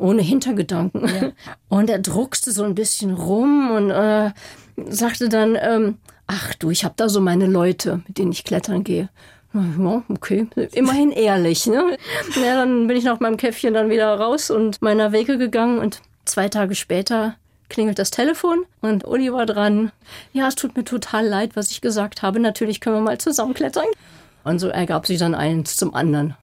ohne 0.00 0.22
Hintergedanken. 0.22 1.06
Ja. 1.06 1.32
Und 1.68 1.90
er 1.90 1.98
druckste 1.98 2.50
so 2.52 2.64
ein 2.64 2.74
bisschen 2.74 3.14
rum 3.14 3.70
und 3.70 3.90
äh, 3.90 4.30
sagte 4.88 5.28
dann, 5.28 5.56
ähm, 5.60 5.98
ach 6.26 6.54
du, 6.54 6.70
ich 6.70 6.84
habe 6.84 6.94
da 6.96 7.08
so 7.08 7.20
meine 7.20 7.46
Leute, 7.46 8.02
mit 8.06 8.18
denen 8.18 8.32
ich 8.32 8.44
klettern 8.44 8.84
gehe. 8.84 9.08
Ja, 9.52 10.02
okay, 10.08 10.46
immerhin 10.72 11.10
ehrlich. 11.10 11.66
Ne? 11.66 11.96
Ja, 12.40 12.54
dann 12.54 12.86
bin 12.86 12.96
ich 12.96 13.02
nach 13.02 13.18
meinem 13.18 13.36
Käffchen 13.36 13.74
dann 13.74 13.90
wieder 13.90 14.14
raus 14.14 14.48
und 14.48 14.80
meiner 14.80 15.10
Wege 15.10 15.38
gegangen 15.38 15.80
und 15.80 16.02
zwei 16.24 16.48
Tage 16.48 16.76
später 16.76 17.34
klingelt 17.68 17.98
das 17.98 18.12
Telefon 18.12 18.64
und 18.80 19.04
Uli 19.06 19.32
war 19.32 19.46
dran. 19.46 19.90
Ja, 20.32 20.46
es 20.46 20.54
tut 20.54 20.76
mir 20.76 20.84
total 20.84 21.26
leid, 21.26 21.56
was 21.56 21.72
ich 21.72 21.80
gesagt 21.80 22.22
habe. 22.22 22.38
Natürlich 22.38 22.80
können 22.80 22.96
wir 22.96 23.02
mal 23.02 23.18
zusammen 23.18 23.54
klettern. 23.54 23.86
Und 24.44 24.58
so 24.58 24.68
ergab 24.68 25.06
sich 25.06 25.18
dann 25.18 25.34
eins 25.34 25.76
zum 25.76 25.94
anderen. 25.94 26.34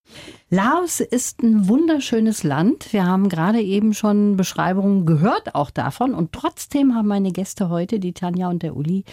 Laos 0.49 1.01
ist 1.01 1.43
ein 1.43 1.67
wunderschönes 1.67 2.43
Land. 2.43 2.93
Wir 2.93 3.05
haben 3.05 3.27
gerade 3.27 3.62
eben 3.62 3.93
schon 3.93 4.38
Beschreibungen 4.38 5.05
gehört, 5.05 5.55
auch 5.55 5.69
davon. 5.69 6.13
Und 6.13 6.31
trotzdem 6.31 6.95
haben 6.95 7.10
meine 7.10 7.33
Gäste 7.33 7.67
heute, 7.67 7.99
die 7.99 8.13
Tanja 8.13 8.49
und 8.49 8.63
der 8.63 8.77
Uli, 8.77 9.03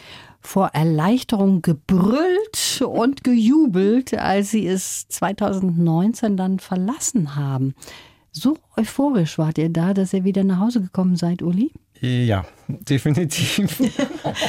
vor 0.40 0.68
Erleichterung 0.68 1.60
gebrüllt 1.60 2.84
und 2.86 3.24
gejubelt, 3.24 4.14
als 4.16 4.52
sie 4.52 4.64
es 4.64 5.08
2019 5.08 6.36
dann 6.36 6.60
verlassen 6.60 7.34
haben. 7.34 7.74
So 8.30 8.56
euphorisch 8.76 9.36
wart 9.36 9.58
ihr 9.58 9.70
da, 9.70 9.92
dass 9.92 10.12
ihr 10.12 10.22
wieder 10.22 10.44
nach 10.44 10.60
Hause 10.60 10.82
gekommen 10.82 11.16
seid, 11.16 11.42
Uli? 11.42 11.72
Ja, 12.00 12.44
definitiv. 12.68 13.82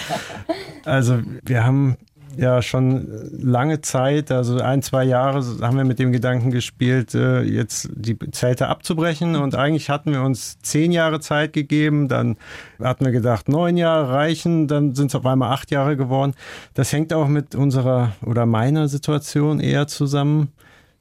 also 0.85 1.19
wir 1.43 1.63
haben 1.63 1.97
ja 2.37 2.61
schon 2.61 3.07
lange 3.31 3.81
Zeit, 3.81 4.31
also 4.31 4.57
ein, 4.57 4.81
zwei 4.81 5.03
Jahre, 5.03 5.43
haben 5.61 5.77
wir 5.77 5.83
mit 5.83 5.99
dem 5.99 6.11
Gedanken 6.11 6.51
gespielt, 6.51 7.13
äh, 7.13 7.41
jetzt 7.41 7.89
die 7.93 8.17
Zelte 8.31 8.67
abzubrechen. 8.67 9.35
Und 9.35 9.55
eigentlich 9.55 9.89
hatten 9.89 10.11
wir 10.11 10.21
uns 10.21 10.59
zehn 10.59 10.91
Jahre 10.91 11.19
Zeit 11.19 11.53
gegeben. 11.53 12.07
Dann 12.07 12.37
hatten 12.81 13.05
wir 13.05 13.11
gedacht, 13.11 13.49
neun 13.49 13.77
Jahre 13.77 14.11
reichen. 14.11 14.67
Dann 14.67 14.95
sind 14.95 15.07
es 15.07 15.15
auf 15.15 15.25
einmal 15.25 15.51
acht 15.51 15.71
Jahre 15.71 15.97
geworden. 15.97 16.33
Das 16.73 16.91
hängt 16.91 17.13
auch 17.13 17.27
mit 17.27 17.55
unserer 17.55 18.11
oder 18.25 18.45
meiner 18.45 18.87
Situation 18.87 19.59
eher 19.59 19.87
zusammen 19.87 20.51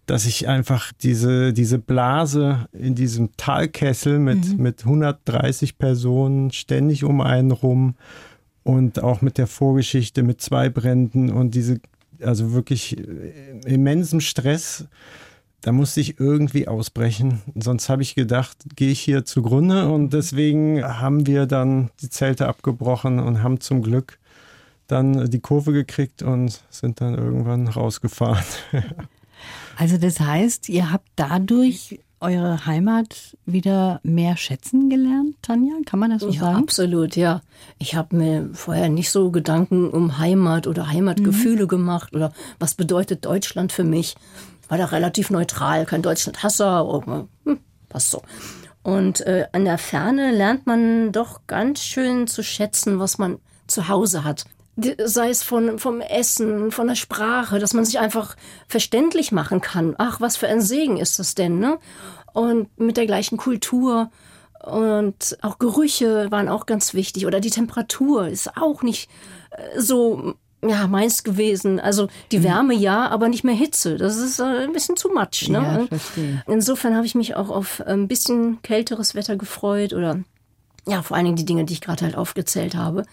dass 0.06 0.26
ich 0.26 0.48
einfach 0.48 0.92
diese, 0.92 1.52
diese 1.52 1.78
Blase 1.78 2.66
in 2.72 2.94
diesem 2.94 3.30
Talkessel 3.36 4.18
mit, 4.18 4.46
mhm. 4.46 4.62
mit 4.62 4.84
130 4.84 5.78
Personen 5.78 6.50
ständig 6.50 7.04
um 7.04 7.20
einen 7.20 7.50
rum 7.50 7.94
und 8.64 9.03
auch 9.03 9.20
mit 9.22 9.38
der 9.38 9.46
Vorgeschichte 9.46 10.22
mit 10.22 10.40
zwei 10.40 10.68
Bränden 10.70 11.31
und 11.31 11.55
diese, 11.55 11.81
also 12.20 12.53
wirklich 12.53 12.98
äh, 12.98 13.61
immensem 13.66 14.20
Stress. 14.20 14.87
Da 15.61 15.72
musste 15.72 16.00
ich 16.00 16.20
irgendwie 16.20 16.68
ausbrechen. 16.68 17.40
Sonst 17.55 17.88
habe 17.88 18.03
ich 18.03 18.14
gedacht, 18.14 18.59
gehe 18.77 18.90
ich 18.90 19.00
hier 19.00 19.24
zugrunde. 19.24 19.90
Und 19.90 20.12
deswegen 20.12 20.83
haben 20.83 21.27
wir 21.27 21.46
dann 21.46 21.90
die 22.03 22.11
Zelte 22.11 22.48
abgebrochen 22.48 23.18
und 23.18 23.42
haben 23.42 23.61
zum 23.61 23.83
Glück 23.83 24.18
dann 24.88 25.31
die 25.31 25.40
Kurve 25.40 25.72
gekriegt 25.72 26.22
und 26.22 26.62
sind 26.68 27.00
dann 27.00 27.14
irgendwann 27.14 27.68
rausgefahren. 27.68 28.44
also 29.79 29.96
das 29.96 30.20
heißt, 30.20 30.68
ihr 30.68 30.92
habt 30.92 31.09
dadurch 31.16 31.98
eure 32.24 32.66
Heimat 32.66 33.37
wieder 33.46 34.00
mehr 34.02 34.37
schätzen 34.37 34.88
gelernt, 34.88 35.37
Tanja? 35.42 35.74
Kann 35.87 35.98
man 35.98 36.10
das 36.10 36.22
so 36.22 36.30
ja, 36.30 36.40
sagen? 36.40 36.56
Absolut, 36.56 37.16
ja. 37.16 37.42
Ich 37.78 37.94
habe 37.94 38.16
mir 38.16 38.50
vorher 38.52 38.88
nicht 38.88 39.10
so 39.10 39.30
Gedanken 39.30 39.90
um 39.90 40.18
Heimat 40.18 40.66
oder 40.66 40.88
Heimatgefühle 40.88 41.64
mhm. 41.64 41.68
gemacht 41.68 42.14
oder 42.14 42.32
was 42.58 42.74
bedeutet 42.74 43.24
Deutschland 43.24 43.72
für 43.72 43.84
mich. 43.84 44.16
war 44.68 44.78
da 44.78 44.87
relativ 44.87 45.30
neutral, 45.30 45.84
kein 45.84 46.02
Deutschland-Hasser, 46.02 46.87
oh, 46.87 47.02
hm, 47.44 47.58
passt 47.88 48.10
so. 48.10 48.22
Und 48.82 49.20
äh, 49.22 49.46
an 49.52 49.64
der 49.64 49.78
Ferne 49.78 50.32
lernt 50.32 50.66
man 50.66 51.12
doch 51.12 51.42
ganz 51.46 51.80
schön 51.80 52.26
zu 52.26 52.42
schätzen, 52.42 52.98
was 52.98 53.18
man 53.18 53.38
zu 53.66 53.88
Hause 53.88 54.24
hat. 54.24 54.44
Sei 54.76 55.30
es 55.30 55.42
von, 55.42 55.78
vom 55.78 56.00
Essen, 56.00 56.72
von 56.72 56.88
der 56.88 56.96
Sprache, 56.96 57.58
dass 57.58 57.74
man 57.74 57.84
sich 57.84 57.98
einfach 57.98 58.37
verständlich 58.66 59.30
machen 59.30 59.60
kann. 59.60 59.94
Ach, 59.98 60.20
was 60.20 60.37
für 60.37 60.48
ein 60.48 60.60
Segen 60.60 60.96
ist 60.96 61.18
das 61.18 61.34
denn, 61.34 61.58
ne? 61.58 61.78
Und 62.32 62.78
mit 62.78 62.96
der 62.96 63.06
gleichen 63.06 63.37
Kultur. 63.37 64.10
Und 64.64 65.38
auch 65.42 65.58
Gerüche 65.58 66.30
waren 66.30 66.48
auch 66.48 66.66
ganz 66.66 66.94
wichtig. 66.94 67.26
Oder 67.26 67.40
die 67.40 67.50
Temperatur 67.50 68.28
ist 68.28 68.56
auch 68.56 68.82
nicht 68.82 69.08
äh, 69.50 69.80
so 69.80 70.34
ja, 70.66 70.87
meins 70.87 71.22
gewesen. 71.22 71.80
Also 71.80 72.08
die 72.32 72.38
mhm. 72.38 72.44
Wärme 72.44 72.74
ja, 72.74 73.08
aber 73.08 73.28
nicht 73.28 73.44
mehr 73.44 73.54
Hitze. 73.54 73.96
Das 73.96 74.16
ist 74.16 74.40
äh, 74.40 74.64
ein 74.64 74.72
bisschen 74.72 74.96
zu 74.96 75.08
much. 75.08 75.48
Ne? 75.48 75.58
Ja, 75.58 75.87
verstehe. 75.87 76.42
Insofern 76.46 76.96
habe 76.96 77.06
ich 77.06 77.14
mich 77.14 77.37
auch 77.37 77.50
auf 77.50 77.80
ein 77.80 78.08
bisschen 78.08 78.62
kälteres 78.62 79.14
Wetter 79.14 79.37
gefreut 79.37 79.92
oder 79.92 80.20
ja, 80.87 81.02
vor 81.02 81.16
allen 81.16 81.26
Dingen 81.26 81.37
die 81.37 81.46
Dinge, 81.46 81.64
die 81.64 81.74
ich 81.74 81.80
gerade 81.80 82.04
halt 82.04 82.16
aufgezählt 82.16 82.74
habe. 82.74 83.04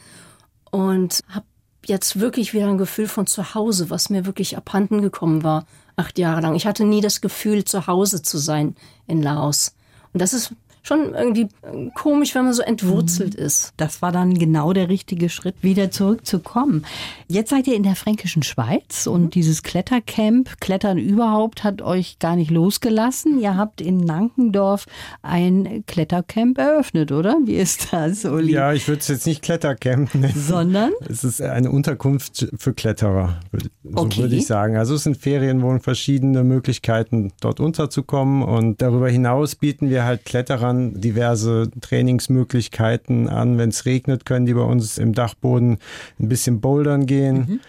Und 0.72 1.22
habe 1.30 1.46
jetzt 1.86 2.20
wirklich 2.20 2.54
wieder 2.54 2.68
ein 2.68 2.78
Gefühl 2.78 3.08
von 3.08 3.28
zu 3.28 3.54
Hause, 3.54 3.90
was 3.90 4.10
mir 4.10 4.26
wirklich 4.26 4.58
abhanden 4.58 5.02
gekommen 5.02 5.44
war, 5.44 5.66
acht 5.96 6.20
Jahre 6.20 6.42
lang. 6.42 6.56
Ich 6.56 6.66
hatte 6.66 6.86
nie 6.86 7.02
das 7.02 7.22
Gefühl, 7.22 7.66
zu 7.66 7.88
Hause 7.88 8.22
zu 8.22 8.38
sein 8.38 8.76
in 9.08 9.22
Laos. 9.22 9.76
Und 10.14 10.22
das 10.22 10.34
ist 10.34 10.54
schon 10.84 11.14
irgendwie 11.14 11.48
äh, 11.62 11.90
komisch, 11.96 12.36
wenn 12.36 12.46
man 12.46 12.54
so 12.54 12.64
entwurzelt 12.64 13.38
mhm. 13.38 13.46
ist. 13.46 13.74
Das 13.78 14.02
war 14.02 14.12
dann 14.12 14.34
genau 14.34 14.74
der 14.74 14.90
richtige 14.90 15.30
Schritt, 15.30 15.56
wieder 15.62 15.92
zurückzukommen. 15.92 16.86
Jetzt 17.28 17.50
seid 17.52 17.68
ihr 17.68 17.76
in 17.76 17.84
der 17.84 17.96
fränkischen 17.96 18.44
Schweiz 18.44 19.08
und 19.08 19.22
mhm. 19.22 19.30
dieses 19.30 19.64
Klettercamp, 19.64 20.60
Klettern 20.60 20.98
überhaupt, 20.98 21.64
hat 21.64 21.82
euch 21.82 22.20
gar 22.20 22.36
nicht 22.36 22.52
losgelassen. 22.52 23.40
Ihr 23.40 23.58
habt 23.58 23.82
in 23.82 23.98
Nankendorf 23.98 24.86
ein 25.22 25.84
Klettercamp 25.86 26.58
eröffnet, 26.58 27.12
oder? 27.12 27.38
Wie 27.46 27.56
ist 27.56 27.94
das, 27.94 28.26
Uli? 28.26 28.54
Ja, 28.54 28.74
ich 28.74 28.88
würde 28.88 29.00
es 29.00 29.08
jetzt 29.08 29.28
nicht 29.28 29.42
Klettercamp 29.42 30.16
nennen. 30.16 30.34
Sondern? 30.36 30.92
Es 31.08 31.24
ist 31.24 31.42
eine 31.42 31.70
Unterkunft 31.70 32.50
für 32.58 32.74
Kletterer, 32.74 33.40
so 33.84 34.02
okay. 34.02 34.22
würde 34.22 34.36
ich 34.36 34.48
sagen. 34.48 34.78
Also 34.78 34.96
es 34.96 35.04
sind 35.04 35.18
Ferienwohnungen, 35.18 35.82
verschiedene 35.82 36.44
Möglichkeiten, 36.44 37.34
dort 37.40 37.60
unterzukommen. 37.60 38.44
Und 38.44 38.82
darüber 38.82 39.10
hinaus 39.10 39.56
bieten 39.56 39.90
wir 39.90 40.06
halt 40.06 40.26
Kletterern 40.26 40.71
Bouldern, 40.72 41.02
diverse 41.02 41.70
Trainingsmöglichkeiten 41.82 43.30
an. 43.30 43.58
Wenn 43.58 43.70
es 43.70 43.86
regnet, 43.86 44.26
können 44.26 44.46
die 44.46 44.54
bei 44.54 44.62
uns 44.62 44.98
im 44.98 45.14
Dachboden 45.14 45.78
ein 46.20 46.30
bisschen 46.30 46.62
bouldern 46.62 47.06
gehen. 47.06 47.38
Mhm 47.38 47.60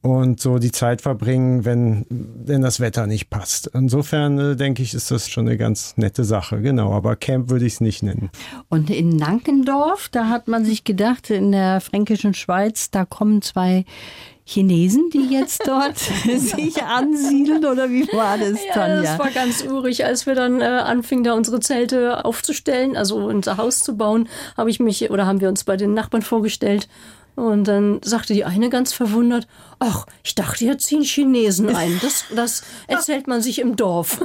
und 0.00 0.40
so 0.40 0.58
die 0.58 0.70
Zeit 0.70 1.02
verbringen, 1.02 1.64
wenn, 1.64 2.06
wenn 2.08 2.62
das 2.62 2.78
Wetter 2.78 3.06
nicht 3.06 3.30
passt. 3.30 3.68
Insofern 3.74 4.38
äh, 4.38 4.56
denke 4.56 4.82
ich, 4.82 4.94
ist 4.94 5.10
das 5.10 5.28
schon 5.28 5.48
eine 5.48 5.56
ganz 5.56 5.96
nette 5.96 6.24
Sache, 6.24 6.60
genau. 6.60 6.92
Aber 6.92 7.16
Camp 7.16 7.50
würde 7.50 7.66
ich 7.66 7.74
es 7.74 7.80
nicht 7.80 8.02
nennen. 8.02 8.30
Und 8.68 8.90
in 8.90 9.10
Nankendorf, 9.10 10.08
da 10.08 10.28
hat 10.28 10.46
man 10.46 10.64
sich 10.64 10.84
gedacht, 10.84 11.30
in 11.30 11.50
der 11.50 11.80
fränkischen 11.80 12.34
Schweiz, 12.34 12.90
da 12.90 13.04
kommen 13.04 13.42
zwei 13.42 13.84
Chinesen, 14.44 15.10
die 15.10 15.34
jetzt 15.34 15.66
dort 15.66 15.98
sich 16.38 16.82
ansiedeln 16.82 17.64
oder 17.66 17.90
wie 17.90 18.06
war 18.12 18.38
das, 18.38 18.58
Tanja? 18.72 19.02
Ja, 19.02 19.02
das 19.02 19.18
war 19.18 19.30
ganz 19.30 19.64
urig. 19.64 20.04
Als 20.04 20.26
wir 20.26 20.34
dann 20.34 20.60
äh, 20.60 20.64
anfingen, 20.64 21.24
da 21.24 21.34
unsere 21.34 21.60
Zelte 21.60 22.24
aufzustellen, 22.24 22.96
also 22.96 23.16
unser 23.16 23.56
Haus 23.56 23.80
zu 23.80 23.96
bauen, 23.96 24.28
habe 24.56 24.70
ich 24.70 24.78
mich 24.78 25.10
oder 25.10 25.26
haben 25.26 25.40
wir 25.40 25.48
uns 25.48 25.64
bei 25.64 25.76
den 25.76 25.92
Nachbarn 25.92 26.22
vorgestellt. 26.22 26.88
Und 27.38 27.68
dann 27.68 28.00
sagte 28.02 28.34
die 28.34 28.44
eine 28.44 28.68
ganz 28.68 28.92
verwundert, 28.92 29.46
ach, 29.78 30.06
ich 30.24 30.34
dachte, 30.34 30.58
hier 30.58 30.76
ziehen 30.76 31.02
Chinesen 31.02 31.72
ein. 31.72 31.96
Das, 32.02 32.24
das 32.34 32.64
erzählt 32.88 33.28
man 33.28 33.42
sich 33.42 33.60
im 33.60 33.76
Dorf. 33.76 34.20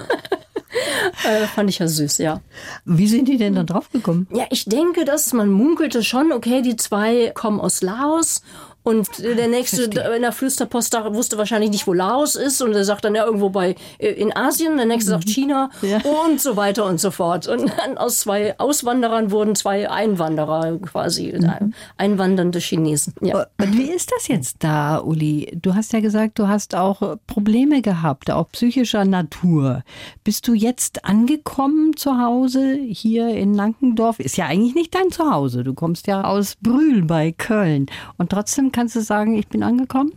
äh, 1.24 1.46
fand 1.46 1.70
ich 1.70 1.78
ja 1.78 1.88
süß, 1.88 2.18
ja. 2.18 2.42
Wie 2.86 3.08
sind 3.08 3.28
die 3.28 3.38
denn 3.38 3.54
da 3.54 3.62
drauf 3.62 3.92
gekommen? 3.92 4.28
Ja, 4.34 4.46
ich 4.50 4.66
denke, 4.66 5.06
dass 5.06 5.32
man 5.32 5.50
munkelte 5.50 6.04
schon, 6.04 6.32
okay, 6.32 6.64
die 6.64 6.76
zwei 6.76 7.32
kommen 7.36 7.62
aus 7.62 7.84
Laos 7.84 8.42
und 8.84 9.08
der 9.24 9.48
nächste 9.48 9.84
Verstehe. 9.84 10.16
in 10.16 10.22
der 10.22 10.34
Flüsterpost 10.34 10.94
wusste 10.94 11.38
wahrscheinlich 11.38 11.72
nicht, 11.72 11.88
wo 11.88 11.94
Laos 11.94 12.36
ist. 12.36 12.62
Und 12.62 12.74
er 12.74 12.84
sagt 12.84 13.06
dann 13.06 13.16
ja 13.16 13.26
irgendwo 13.26 13.50
bei 13.50 13.76
äh, 13.98 14.10
in 14.10 14.36
Asien. 14.36 14.76
Der 14.76 14.86
nächste 14.86 15.12
sagt 15.12 15.28
mhm. 15.28 15.32
China 15.32 15.70
ja. 15.82 16.00
und 16.26 16.42
so 16.42 16.58
weiter 16.58 16.86
und 16.86 17.00
so 17.00 17.10
fort. 17.10 17.48
Und 17.48 17.72
dann 17.78 17.98
aus 17.98 18.20
zwei 18.20 18.60
Auswanderern 18.60 19.32
wurden 19.32 19.56
zwei 19.56 19.90
Einwanderer 19.90 20.78
quasi, 20.80 21.34
mhm. 21.34 21.74
einwandernde 21.98 22.60
Chinesen. 22.60 23.14
Ja. 23.22 23.46
Und 23.58 23.78
wie 23.78 23.90
ist 23.90 24.12
das 24.16 24.28
jetzt 24.28 24.58
da, 24.60 24.98
Uli? 24.98 25.58
Du 25.62 25.76
hast 25.76 25.94
ja 25.94 26.02
gesagt, 26.02 26.38
du 26.38 26.50
hast 26.50 26.76
auch 26.76 27.18
Probleme 27.26 27.82
gehabt, 27.82 28.32
auch 28.32 28.50
psychischer 28.52 29.06
Natur. 29.06 29.84
Bist 30.26 30.48
du 30.48 30.54
jetzt 30.54 31.06
angekommen 31.06 31.96
zu 31.96 32.20
Hause 32.20 32.76
hier 32.76 33.30
in 33.30 33.52
Nankendorf? 33.52 34.20
Ist 34.20 34.36
ja 34.36 34.48
eigentlich 34.48 34.76
nicht 34.76 34.94
dein 34.94 35.10
Zuhause. 35.10 35.64
Du 35.64 35.74
kommst 35.74 36.08
ja 36.08 36.26
aus 36.26 36.58
Brühl 36.60 37.04
bei 37.06 37.32
Köln. 37.32 37.86
Und 38.18 38.30
trotzdem 38.30 38.73
kannst 38.74 38.96
du 38.98 39.02
sagen, 39.02 39.38
ich 39.38 39.48
bin 39.48 39.64
angekommen? 39.64 40.12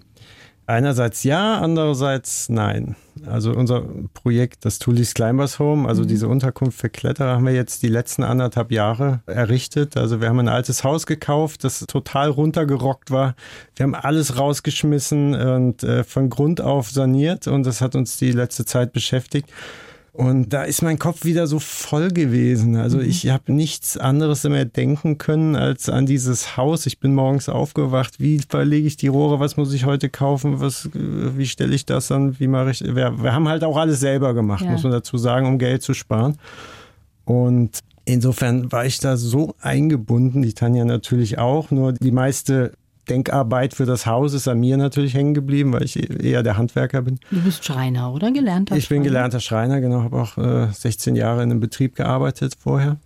Einerseits 0.69 1.23
ja, 1.23 1.61
andererseits 1.61 2.49
nein. 2.49 2.97
Also 3.25 3.53
unser 3.53 3.85
Projekt, 4.15 4.65
das 4.65 4.81
Tulis 4.81 5.15
Climbers 5.15 5.61
Home, 5.61 5.89
also 5.89 6.03
mhm. 6.03 6.09
diese 6.09 6.27
Unterkunft 6.27 6.81
für 6.81 6.91
Kletterer, 6.91 7.37
haben 7.37 7.47
wir 7.47 7.55
jetzt 7.55 7.85
die 7.85 7.89
letzten 7.89 8.25
anderthalb 8.25 8.73
Jahre 8.73 9.21
errichtet. 9.27 9.97
Also 9.97 10.21
wir 10.21 10.29
haben 10.29 10.41
ein 10.41 10.49
altes 10.49 10.83
Haus 10.83 11.07
gekauft, 11.07 11.63
das 11.63 11.79
total 11.81 12.31
runtergerockt 12.31 13.13
war. 13.13 13.37
Wir 13.77 13.85
haben 13.85 13.95
alles 13.95 14.39
rausgeschmissen 14.39 15.35
und 15.35 15.85
äh, 15.85 16.03
von 16.03 16.31
Grund 16.31 16.61
auf 16.61 16.91
saniert 16.91 17.47
und 17.47 17.65
das 17.65 17.81
hat 17.81 17.95
uns 17.95 18.17
die 18.17 18.33
letzte 18.33 18.65
Zeit 18.65 18.93
beschäftigt. 18.93 19.49
Und 20.17 20.55
da 20.55 20.63
ist 20.63 20.81
mein 20.81 20.99
Kopf 20.99 21.27
wieder 21.27 21.47
so 21.47 21.59
voll 21.59 22.09
gewesen. 22.09 22.77
Also 22.77 22.99
mhm. 22.99 23.05
ich 23.05 23.29
habe 23.29 23.53
nichts 23.53 23.99
anderes 23.99 24.45
mehr 24.45 24.65
denken 24.65 25.19
können 25.19 25.57
als 25.57 25.91
an 25.91 26.07
dieses 26.07 26.57
Haus. 26.57 26.87
Ich 26.87 26.99
bin 27.01 27.15
morgens 27.15 27.51
aufgewacht. 27.51 28.19
Wie 28.19 28.39
verlege 28.39 28.87
ich 28.87 28.97
die 28.97 29.09
Rohre? 29.09 29.41
Was 29.41 29.59
muss 29.59 29.75
ich 29.75 29.85
heute 29.85 30.09
kaufen? 30.09 30.59
Was, 30.59 30.89
wie 30.95 31.45
stelle 31.45 31.75
ich 31.75 31.85
das 31.85 32.11
an? 32.11 32.41
Wie 32.41 32.49
mache 32.49 32.71
ich? 32.71 32.83
Wir, 32.83 33.23
wir, 33.23 33.35
haben 33.35 33.47
halt 33.47 33.63
auch 33.63 33.77
alles 33.77 34.01
selber 34.01 34.33
gemacht, 34.33 34.65
ja. 34.65 34.71
muss 34.71 34.85
man 34.85 34.93
dazu 34.93 35.19
sagen, 35.19 35.47
um 35.47 35.59
Geld 35.59 35.83
zu 35.83 35.93
sparen. 35.93 36.39
Und 37.27 37.81
insofern 38.07 38.73
war 38.73 38.87
ich 38.87 38.99
da 38.99 39.19
so 39.19 39.55
eingebunden. 39.61 40.41
Die 40.41 40.55
Tanja 40.55 40.87
natürlich 40.87 41.39
auch. 41.39 41.71
Nur 41.71 41.93
die 41.93 42.13
meiste 42.13 42.73
Denkarbeit 43.09 43.75
für 43.75 43.87
das 43.87 44.07
Haus 44.07 44.35
ist 44.35 44.49
an 44.49 44.61
mir 44.61 44.77
natürlich 44.77 45.15
hängen 45.15 45.35
geblieben, 45.35 45.73
weil 45.73 45.85
ich 45.85 45.97
eher 46.23 46.43
der 46.43 46.57
Handwerker 46.57 47.03
bin. 47.03 47.19
Du 47.31 47.41
bist 47.41 47.65
Schreiner, 47.65 48.13
oder? 48.13 48.33
Gelernter 48.33 48.77
Ich 48.77 48.89
bin 48.89 49.03
gelernter 49.03 49.41
Schreiner, 49.41 49.81
genau. 49.81 50.03
Habe 50.03 50.21
auch 50.21 50.39
äh, 50.39 50.73
16 50.73 51.17
Jahre 51.17 51.43
in 51.43 51.51
einem 51.51 51.61
Betrieb 51.61 51.95
gearbeitet 51.97 52.55
vorher. 52.59 52.99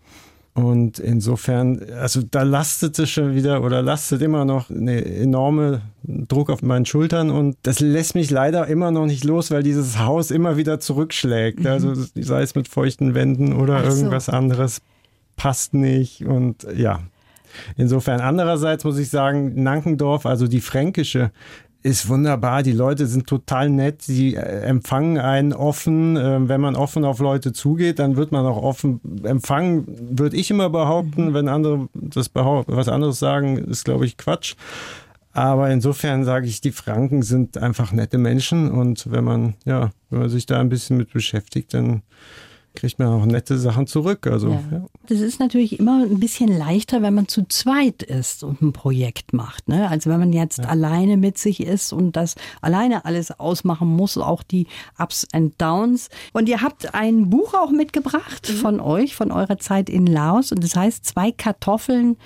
Und 0.52 0.98
insofern, 0.98 1.80
also 2.00 2.22
da 2.28 2.42
lastete 2.42 3.06
schon 3.06 3.34
wieder 3.36 3.62
oder 3.62 3.82
lastet 3.82 4.20
immer 4.20 4.44
noch 4.44 4.68
eine 4.68 5.04
enorme 5.04 5.82
Druck 6.02 6.50
auf 6.50 6.62
meinen 6.62 6.86
Schultern 6.86 7.30
und 7.30 7.56
das 7.62 7.78
lässt 7.78 8.16
mich 8.16 8.30
leider 8.30 8.66
immer 8.66 8.90
noch 8.90 9.06
nicht 9.06 9.22
los, 9.24 9.52
weil 9.52 9.62
dieses 9.62 9.98
Haus 10.00 10.32
immer 10.32 10.56
wieder 10.56 10.80
zurückschlägt. 10.80 11.60
Mhm. 11.60 11.66
Also 11.66 11.94
sei 11.94 12.42
es 12.42 12.56
mit 12.56 12.66
feuchten 12.66 13.14
Wänden 13.14 13.52
oder 13.52 13.76
Ach 13.76 13.84
irgendwas 13.84 14.26
so. 14.26 14.32
anderes, 14.32 14.82
passt 15.36 15.72
nicht 15.72 16.26
und 16.26 16.66
ja. 16.76 17.00
Insofern 17.76 18.20
andererseits 18.20 18.84
muss 18.84 18.98
ich 18.98 19.10
sagen, 19.10 19.62
Nankendorf, 19.62 20.26
also 20.26 20.46
die 20.46 20.60
fränkische, 20.60 21.30
ist 21.82 22.08
wunderbar. 22.08 22.62
Die 22.62 22.72
Leute 22.72 23.06
sind 23.06 23.26
total 23.26 23.70
nett. 23.70 24.02
Sie 24.02 24.34
äh, 24.34 24.40
empfangen 24.40 25.18
einen 25.18 25.52
offen. 25.52 26.16
Ähm, 26.16 26.48
wenn 26.48 26.60
man 26.60 26.76
offen 26.76 27.04
auf 27.04 27.20
Leute 27.20 27.52
zugeht, 27.52 27.98
dann 27.98 28.16
wird 28.16 28.32
man 28.32 28.44
auch 28.44 28.62
offen 28.62 29.00
empfangen, 29.24 29.86
würde 30.18 30.36
ich 30.36 30.50
immer 30.50 30.68
behaupten. 30.68 31.32
Wenn 31.32 31.48
andere 31.48 31.88
das 31.94 32.28
behaupten, 32.28 32.76
was 32.76 32.88
anderes 32.88 33.18
sagen, 33.18 33.56
ist, 33.56 33.84
glaube 33.84 34.04
ich, 34.04 34.18
Quatsch. 34.18 34.56
Aber 35.32 35.70
insofern 35.70 36.24
sage 36.24 36.46
ich, 36.46 36.60
die 36.60 36.72
Franken 36.72 37.22
sind 37.22 37.56
einfach 37.56 37.92
nette 37.92 38.18
Menschen 38.18 38.70
und 38.70 39.10
wenn 39.12 39.22
man, 39.22 39.54
ja, 39.64 39.90
wenn 40.10 40.18
man 40.18 40.28
sich 40.28 40.44
da 40.44 40.58
ein 40.58 40.68
bisschen 40.68 40.96
mit 40.96 41.12
beschäftigt, 41.12 41.72
dann 41.72 42.02
kriegt 42.74 42.98
man 42.98 43.08
auch 43.08 43.26
nette 43.26 43.58
Sachen 43.58 43.86
zurück. 43.86 44.26
Also, 44.26 44.50
ja. 44.50 44.62
Ja. 44.70 44.84
Das 45.08 45.20
ist 45.20 45.40
natürlich 45.40 45.78
immer 45.78 46.02
ein 46.02 46.20
bisschen 46.20 46.48
leichter, 46.48 47.02
wenn 47.02 47.14
man 47.14 47.28
zu 47.28 47.46
zweit 47.46 48.02
ist 48.02 48.44
und 48.44 48.62
ein 48.62 48.72
Projekt 48.72 49.32
macht. 49.32 49.68
Ne? 49.68 49.88
Also 49.88 50.10
wenn 50.10 50.20
man 50.20 50.32
jetzt 50.32 50.58
ja. 50.58 50.64
alleine 50.64 51.16
mit 51.16 51.36
sich 51.36 51.60
ist 51.60 51.92
und 51.92 52.16
das 52.16 52.36
alleine 52.60 53.04
alles 53.04 53.38
ausmachen 53.38 53.88
muss, 53.88 54.16
auch 54.16 54.42
die 54.42 54.66
Ups 54.98 55.26
and 55.32 55.60
Downs. 55.60 56.08
Und 56.32 56.48
ihr 56.48 56.62
habt 56.62 56.94
ein 56.94 57.30
Buch 57.30 57.54
auch 57.54 57.70
mitgebracht 57.70 58.48
mhm. 58.48 58.56
von 58.56 58.80
euch, 58.80 59.14
von 59.14 59.32
eurer 59.32 59.58
Zeit 59.58 59.90
in 59.90 60.06
Laos. 60.06 60.52
Und 60.52 60.62
das 60.62 60.76
heißt 60.76 61.04
Zwei 61.04 61.32
Kartoffeln 61.32 62.16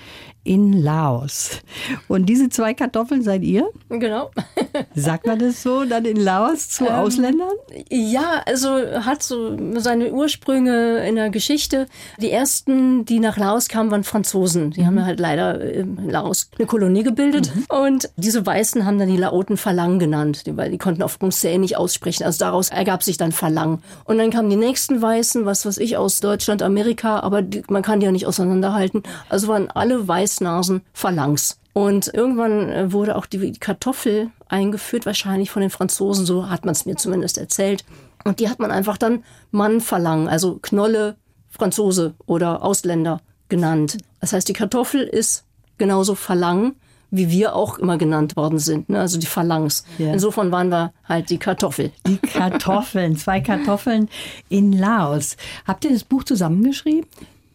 in 0.43 0.73
Laos. 0.73 1.61
Und 2.07 2.27
diese 2.27 2.49
zwei 2.49 2.75
Kartoffeln 2.75 3.23
seid 3.23 3.41
ihr? 3.41 3.67
Genau. 3.89 4.29
Sagt 4.95 5.25
man 5.25 5.39
das 5.39 5.63
so 5.63 5.85
dann 5.85 6.05
in 6.05 6.17
Laos 6.17 6.69
zu 6.69 6.85
ähm, 6.85 6.93
Ausländern? 6.93 7.53
Ja, 7.89 8.43
also 8.45 8.69
hat 9.03 9.23
so 9.23 9.57
seine 9.79 10.13
Ursprünge 10.13 10.34
Ursprünge 10.35 11.07
in 11.07 11.15
der 11.15 11.29
Geschichte. 11.29 11.87
Die 12.19 12.29
ersten, 12.29 13.05
die 13.05 13.19
nach 13.19 13.37
Laos 13.37 13.69
kamen, 13.69 13.89
waren 13.91 14.03
Franzosen. 14.03 14.71
Die 14.71 14.85
haben 14.85 15.03
halt 15.05 15.19
leider 15.19 15.61
in 15.61 16.09
Laos 16.09 16.49
eine 16.57 16.67
Kolonie 16.67 17.03
gebildet. 17.03 17.51
Und 17.69 18.09
diese 18.17 18.45
Weißen 18.45 18.85
haben 18.85 18.99
dann 18.99 19.07
die 19.07 19.17
Laoten 19.17 19.55
Falang 19.55 19.97
genannt, 19.97 20.43
weil 20.47 20.71
die 20.71 20.77
konnten 20.77 21.03
auf 21.03 21.19
Conseil 21.19 21.59
nicht 21.59 21.77
aussprechen. 21.77 22.23
Also 22.23 22.39
daraus 22.39 22.69
ergab 22.69 23.01
sich 23.01 23.17
dann 23.17 23.31
Falang. 23.31 23.81
Und 24.03 24.17
dann 24.17 24.29
kamen 24.29 24.49
die 24.49 24.57
nächsten 24.57 25.01
Weißen, 25.01 25.45
was 25.45 25.65
weiß 25.65 25.77
ich, 25.77 25.95
aus 25.95 26.19
Deutschland, 26.19 26.61
Amerika, 26.61 27.19
aber 27.21 27.41
die, 27.41 27.63
man 27.69 27.81
kann 27.81 28.01
die 28.01 28.05
ja 28.05 28.11
nicht 28.11 28.27
auseinanderhalten. 28.27 29.03
Also 29.29 29.47
waren 29.47 29.69
alle 29.69 30.05
Weißnasen 30.07 30.81
Phalanx. 30.93 31.59
Und 31.71 32.13
irgendwann 32.13 32.69
äh, 32.69 32.93
wurde 32.93 33.15
auch 33.17 33.25
die 33.25 33.51
Kartoffel 33.53 34.31
eingeführt, 34.47 35.05
wahrscheinlich 35.05 35.51
von 35.51 35.61
den 35.61 35.69
Franzosen, 35.69 36.25
so 36.25 36.49
hat 36.49 36.63
man 36.65 36.71
es 36.71 36.85
mir 36.85 36.95
zumindest 36.95 37.37
erzählt. 37.37 37.83
Und 38.25 38.39
die 38.39 38.49
hat 38.49 38.59
man 38.59 38.71
einfach 38.71 38.97
dann 38.97 39.23
Mann 39.51 39.79
verlangen, 39.79 40.27
also 40.27 40.59
Knolle, 40.61 41.15
Franzose 41.47 42.15
oder 42.25 42.63
Ausländer 42.63 43.21
genannt. 43.47 43.97
Das 44.19 44.33
heißt, 44.33 44.49
die 44.49 44.53
Kartoffel 44.53 45.03
ist 45.03 45.45
genauso 45.77 46.15
verlangen, 46.15 46.75
wie 47.11 47.29
wir 47.29 47.55
auch 47.55 47.77
immer 47.77 47.97
genannt 47.97 48.35
worden 48.35 48.59
sind, 48.59 48.89
ne? 48.89 48.99
also 48.99 49.19
die 49.19 49.27
Phalanx. 49.27 49.85
Ja. 49.99 50.11
Insofern 50.11 50.51
waren 50.51 50.69
wir 50.69 50.91
halt 51.07 51.29
die 51.29 51.37
Kartoffel. 51.37 51.91
Die 52.07 52.17
Kartoffeln, 52.17 53.15
zwei 53.15 53.39
Kartoffeln 53.41 54.09
in 54.49 54.73
Laos. 54.73 55.37
Habt 55.65 55.85
ihr 55.85 55.91
das 55.91 56.03
Buch 56.03 56.23
zusammengeschrieben? 56.23 57.07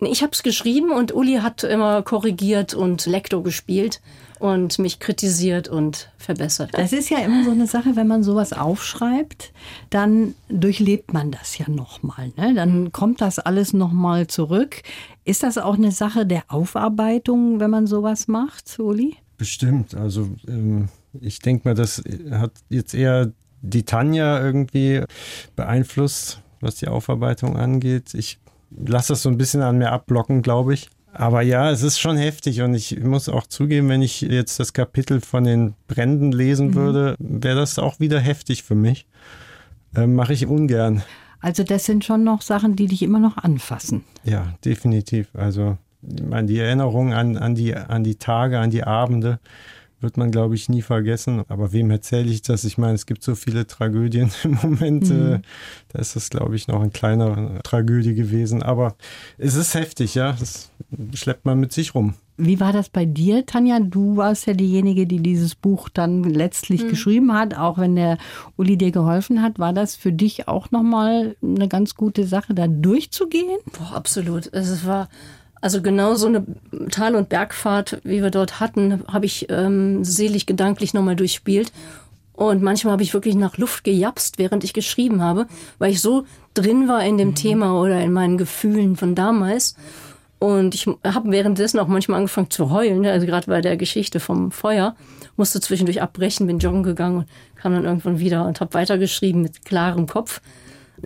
Ich 0.03 0.23
habe 0.23 0.33
es 0.33 0.43
geschrieben 0.43 0.93
und 0.93 1.15
Uli 1.15 1.37
hat 1.37 1.63
immer 1.63 2.03
korrigiert 2.03 2.75
und 2.75 3.07
Lektor 3.07 3.43
gespielt 3.43 4.01
und 4.39 4.79
mich 4.79 4.99
kritisiert 4.99 5.69
und 5.69 6.11
verbessert. 6.17 6.71
Das 6.73 6.93
ist 6.93 7.11
ja 7.11 7.19
immer 7.19 7.45
so 7.45 7.51
eine 7.51 7.67
Sache, 7.67 7.95
wenn 7.97 8.07
man 8.07 8.23
sowas 8.23 8.55
aufschreibt, 8.55 9.53
dann 9.91 10.35
durchlebt 10.49 11.13
man 11.13 11.31
das 11.31 11.59
ja 11.59 11.69
nochmal. 11.69 12.33
Ne? 12.37 12.55
Dann 12.55 12.93
kommt 12.93 13.21
das 13.21 13.39
alles 13.39 13.75
nochmal 13.75 14.27
zurück. 14.27 14.83
Ist 15.25 15.43
das 15.43 15.59
auch 15.59 15.75
eine 15.75 15.93
Sache 15.93 16.25
der 16.25 16.45
Aufarbeitung, 16.49 17.61
wenn 17.61 17.71
man 17.71 17.87
sowas 17.87 18.27
macht, 18.29 18.79
Uli? 18.79 19.17
Bestimmt. 19.37 19.95
Also 19.95 20.31
ähm, 20.49 20.89
ich 21.21 21.41
denke 21.41 21.69
mal, 21.69 21.75
das 21.75 22.03
hat 22.31 22.53
jetzt 22.71 22.95
eher 22.95 23.33
die 23.63 23.83
Tanja 23.83 24.43
irgendwie 24.43 25.03
beeinflusst, 25.57 26.41
was 26.61 26.77
die 26.77 26.89
Aufarbeitung 26.89 27.57
angeht. 27.57 28.15
Ich 28.15 28.39
lasse 28.71 29.13
das 29.13 29.23
so 29.23 29.29
ein 29.29 29.39
bisschen 29.39 29.63
an 29.63 29.79
mir 29.79 29.93
abblocken, 29.93 30.43
glaube 30.43 30.75
ich. 30.75 30.89
Aber 31.13 31.43
ja, 31.43 31.71
es 31.71 31.83
ist 31.83 31.99
schon 31.99 32.17
heftig 32.17 32.63
und 32.63 32.73
ich 32.75 33.01
muss 33.03 33.29
auch 33.29 33.47
zugeben, 33.47 33.89
wenn 33.89 34.01
ich 34.01 34.21
jetzt 34.21 34.61
das 34.61 34.73
Kapitel 34.73 35.21
von 35.21 35.43
den 35.43 35.75
Bränden 35.89 36.31
lesen 36.31 36.69
Mhm. 36.69 36.75
würde, 36.75 37.17
wäre 37.19 37.57
das 37.57 37.79
auch 37.81 37.99
wieder 37.99 38.21
heftig 38.21 38.63
für 38.63 38.77
mich. 38.77 39.07
Ähm, 39.97 40.15
Mache 40.15 40.33
ich 40.35 40.47
ungern. 40.47 41.03
Also 41.41 41.65
das 41.65 41.85
sind 41.85 42.05
schon 42.05 42.23
noch 42.23 42.43
Sachen, 42.43 42.77
die 42.77 42.87
dich 42.87 43.03
immer 43.03 43.19
noch 43.19 43.39
anfassen. 43.39 44.05
Ja, 44.25 44.55
definitiv. 44.65 45.29
Also 45.35 45.79
ich 46.03 46.23
meine, 46.23 46.47
die 46.47 46.59
Erinnerung 46.59 47.13
an, 47.13 47.37
an, 47.37 47.55
die, 47.57 47.75
an 47.75 48.05
die 48.05 48.15
Tage, 48.17 48.59
an 48.61 48.71
die 48.71 48.85
Abende 48.85 49.41
wird 50.01 50.17
man, 50.17 50.31
glaube 50.31 50.55
ich, 50.55 50.69
nie 50.69 50.83
vergessen. 50.83 51.43
Aber 51.49 51.73
wem 51.73 51.91
erzähle 51.91 52.31
ich 52.31 52.43
das? 52.43 52.65
Ich 52.65 52.79
meine, 52.79 52.95
es 52.95 53.07
gibt 53.07 53.23
so 53.23 53.35
viele 53.35 53.67
Tragödien 53.67 54.31
im 54.45 54.59
Moment. 54.63 55.11
Äh, 55.11 55.41
da 55.89 55.99
ist 55.99 56.17
das, 56.17 56.31
glaube 56.31 56.57
ich, 56.57 56.69
noch 56.69 56.81
eine 56.81 56.91
kleinere 56.91 57.61
Tragödie 57.63 58.15
gewesen. 58.15 58.63
Aber 58.63 58.97
es 59.39 59.55
ist 59.55 59.75
heftig, 59.75 60.15
ja. 60.15 60.33
Das 60.39 60.71
schleppt 61.15 61.45
man 61.45 61.61
mit 61.61 61.73
sich 61.73 61.95
rum. 61.95 62.15
Wie 62.43 62.59
war 62.59 62.73
das 62.73 62.89
bei 62.89 63.05
dir, 63.05 63.45
Tanja? 63.45 63.81
Du 63.81 64.17
warst 64.17 64.47
ja 64.47 64.55
diejenige, 64.55 65.07
die 65.07 65.23
dieses 65.23 65.55
Buch 65.55 65.91
dann 65.91 66.25
letztlich 66.25 66.89
geschrieben 66.89 67.35
hat, 67.35 67.55
auch 67.55 67.77
wenn 67.77 67.97
der 67.97 68.17
Uli 68.57 68.79
dir 68.79 68.93
geholfen 68.93 69.43
hat. 69.43 69.59
War 69.59 69.75
das 69.75 69.95
für 69.95 70.11
dich 70.11 70.49
auch 70.49 70.71
nochmal 70.71 71.37
eine 71.43 71.69
ganz 71.69 71.95
gute 71.95 72.27
Sache, 72.27 72.55
da 72.55 72.67
durchzugehen? 72.67 73.59
Boah, 73.79 73.95
absolut. 73.95 74.51
Es 74.55 74.87
war 74.87 75.11
also 75.61 75.83
genau 75.83 76.15
so 76.15 76.27
eine 76.27 76.45
Tal- 76.91 77.15
und 77.15 77.29
Bergfahrt, 77.29 78.01
wie 78.05 78.23
wir 78.23 78.31
dort 78.31 78.61
hatten, 78.61 79.05
habe 79.09 79.27
ich 79.27 79.47
ähm, 79.51 80.05
selig 80.05 80.47
gedanklich 80.47 80.95
nochmal 80.95 81.17
durchspielt. 81.17 81.73
Und 82.33 82.63
manchmal 82.63 82.93
habe 82.93 83.03
ich 83.03 83.13
wirklich 83.13 83.35
nach 83.35 83.59
Luft 83.59 83.85
gejapst, 83.85 84.39
während 84.39 84.65
ich 84.65 84.73
geschrieben 84.73 85.23
habe, 85.23 85.47
weil 85.79 85.93
ich 85.93 86.01
so 86.01 86.25
drin 86.55 86.89
war 86.89 87.05
in 87.05 87.19
dem 87.19 87.35
Thema 87.35 87.79
oder 87.79 88.01
in 88.01 88.13
meinen 88.13 88.39
Gefühlen 88.39 88.97
von 88.97 89.15
damals. 89.15 89.77
Und 90.39 90.75
ich 90.75 90.87
habe 90.87 91.31
währenddessen 91.31 91.79
auch 91.79 91.87
manchmal 91.87 92.17
angefangen 92.17 92.49
zu 92.49 92.71
heulen, 92.71 93.05
also 93.05 93.27
gerade 93.27 93.47
bei 93.47 93.61
der 93.61 93.77
Geschichte 93.77 94.21
vom 94.21 94.53
Feuer, 94.53 94.97
musste 95.37 95.61
zwischendurch 95.61 96.01
abbrechen, 96.01 96.47
bin 96.47 96.59
joggen 96.59 96.83
gegangen 96.83 97.19
und 97.19 97.27
kam 97.57 97.75
dann 97.75 97.85
irgendwann 97.85 98.21
wieder 98.21 98.47
und 98.47 98.59
habe 98.61 98.73
weitergeschrieben 98.73 99.43
mit 99.43 99.67
klarem 99.67 100.07
Kopf. 100.07 100.41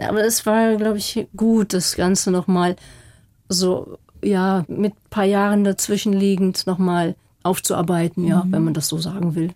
Aber 0.01 0.25
es 0.25 0.47
war, 0.47 0.77
glaube 0.77 0.99
ich, 0.99 1.27
gut, 1.37 1.73
das 1.73 1.97
Ganze 1.97 2.31
nochmal 2.31 2.77
so, 3.49 3.99
ja, 4.25 4.65
mit 4.69 4.95
ein 4.95 5.11
paar 5.11 5.25
Jahren 5.25 5.65
dazwischen 5.65 6.13
liegend 6.13 6.67
nochmal 6.67 7.15
aufzuarbeiten, 7.43 8.27
ja, 8.27 8.45
wenn 8.49 8.65
man 8.65 8.75
das 8.75 8.89
so 8.89 8.99
sagen 8.99 9.35
will. 9.35 9.51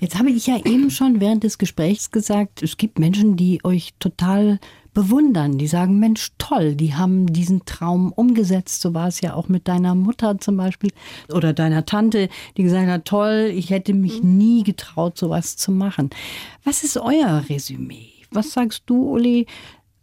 Jetzt 0.00 0.18
habe 0.18 0.30
ich 0.30 0.46
ja 0.46 0.56
eben 0.64 0.90
schon 0.90 1.20
während 1.20 1.44
des 1.44 1.58
Gesprächs 1.58 2.10
gesagt, 2.10 2.62
es 2.62 2.76
gibt 2.76 2.98
Menschen, 2.98 3.36
die 3.36 3.60
euch 3.64 3.92
total 3.98 4.60
bewundern, 4.94 5.58
die 5.58 5.66
sagen, 5.66 5.98
Mensch, 5.98 6.32
toll, 6.38 6.74
die 6.74 6.94
haben 6.94 7.32
diesen 7.32 7.64
Traum 7.64 8.12
umgesetzt. 8.12 8.80
So 8.80 8.94
war 8.94 9.08
es 9.08 9.20
ja 9.20 9.34
auch 9.34 9.48
mit 9.48 9.68
deiner 9.68 9.94
Mutter 9.94 10.38
zum 10.38 10.56
Beispiel 10.56 10.90
oder 11.32 11.52
deiner 11.52 11.84
Tante, 11.84 12.28
die 12.56 12.64
gesagt 12.64 12.88
hat, 12.88 13.04
toll, 13.04 13.52
ich 13.54 13.70
hätte 13.70 13.94
mich 13.94 14.22
nie 14.22 14.64
getraut, 14.64 15.16
sowas 15.16 15.56
zu 15.56 15.70
machen. 15.70 16.10
Was 16.64 16.82
ist 16.82 16.96
euer 16.96 17.44
Resümee? 17.48 18.10
Was 18.30 18.52
sagst 18.52 18.82
du, 18.86 19.12
Uli? 19.12 19.46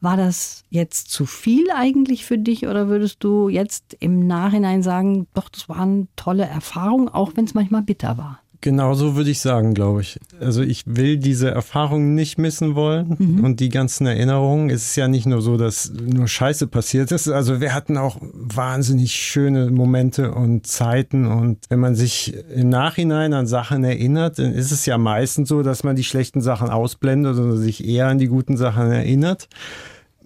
War 0.06 0.18
das 0.18 0.64
jetzt 0.70 1.10
zu 1.10 1.26
viel 1.26 1.72
eigentlich 1.76 2.26
für 2.26 2.38
dich 2.38 2.68
oder 2.68 2.90
würdest 2.90 3.24
du 3.24 3.50
jetzt 3.50 3.98
im 4.00 4.28
Nachhinein 4.28 4.84
sagen, 4.84 5.26
doch, 5.34 5.50
das 5.50 5.68
waren 5.68 6.10
tolle 6.16 6.46
Erfahrungen, 6.46 7.10
auch 7.10 7.32
wenn 7.34 7.46
es 7.46 7.56
manchmal 7.56 7.82
bitter 7.82 8.16
war? 8.16 8.40
Genau 8.62 8.94
so 8.94 9.16
würde 9.16 9.32
ich 9.32 9.40
sagen, 9.40 9.74
glaube 9.74 10.02
ich. 10.02 10.20
Also 10.40 10.62
ich 10.62 10.84
will 10.86 11.18
diese 11.18 11.50
Erfahrungen 11.50 12.14
nicht 12.14 12.38
missen 12.38 12.76
wollen 12.76 13.42
und 13.44 13.60
die 13.60 13.70
ganzen 13.70 14.06
Erinnerungen. 14.06 14.70
Es 14.70 14.90
ist 14.90 14.96
ja 14.96 15.08
nicht 15.08 15.26
nur 15.26 15.42
so, 15.42 15.58
dass 15.58 15.92
nur 15.92 16.28
Scheiße 16.28 16.68
passiert 16.68 17.12
ist. 17.12 17.28
Also 17.28 17.60
wir 17.60 17.74
hatten 17.74 17.98
auch 17.98 18.18
wahnsinnig 18.22 19.16
schöne 19.16 19.72
Momente 19.72 20.36
und 20.36 20.68
Zeiten. 20.68 21.26
Und 21.26 21.66
wenn 21.70 21.80
man 21.80 21.96
sich 21.96 22.36
im 22.56 22.70
Nachhinein 22.70 23.34
an 23.34 23.48
Sachen 23.48 23.84
erinnert, 23.84 24.38
dann 24.38 24.54
ist 24.54 24.72
es 24.72 24.86
ja 24.86 25.00
meistens 25.00 25.50
so, 25.50 25.64
dass 25.64 25.84
man 25.84 25.96
die 25.96 26.04
schlechten 26.04 26.42
Sachen 26.42 26.70
ausblendet 26.70 27.40
oder 27.40 27.58
sich 27.58 27.84
eher 27.88 28.08
an 28.08 28.20
die 28.20 28.28
guten 28.28 28.56
Sachen 28.56 28.92
erinnert 28.92 29.48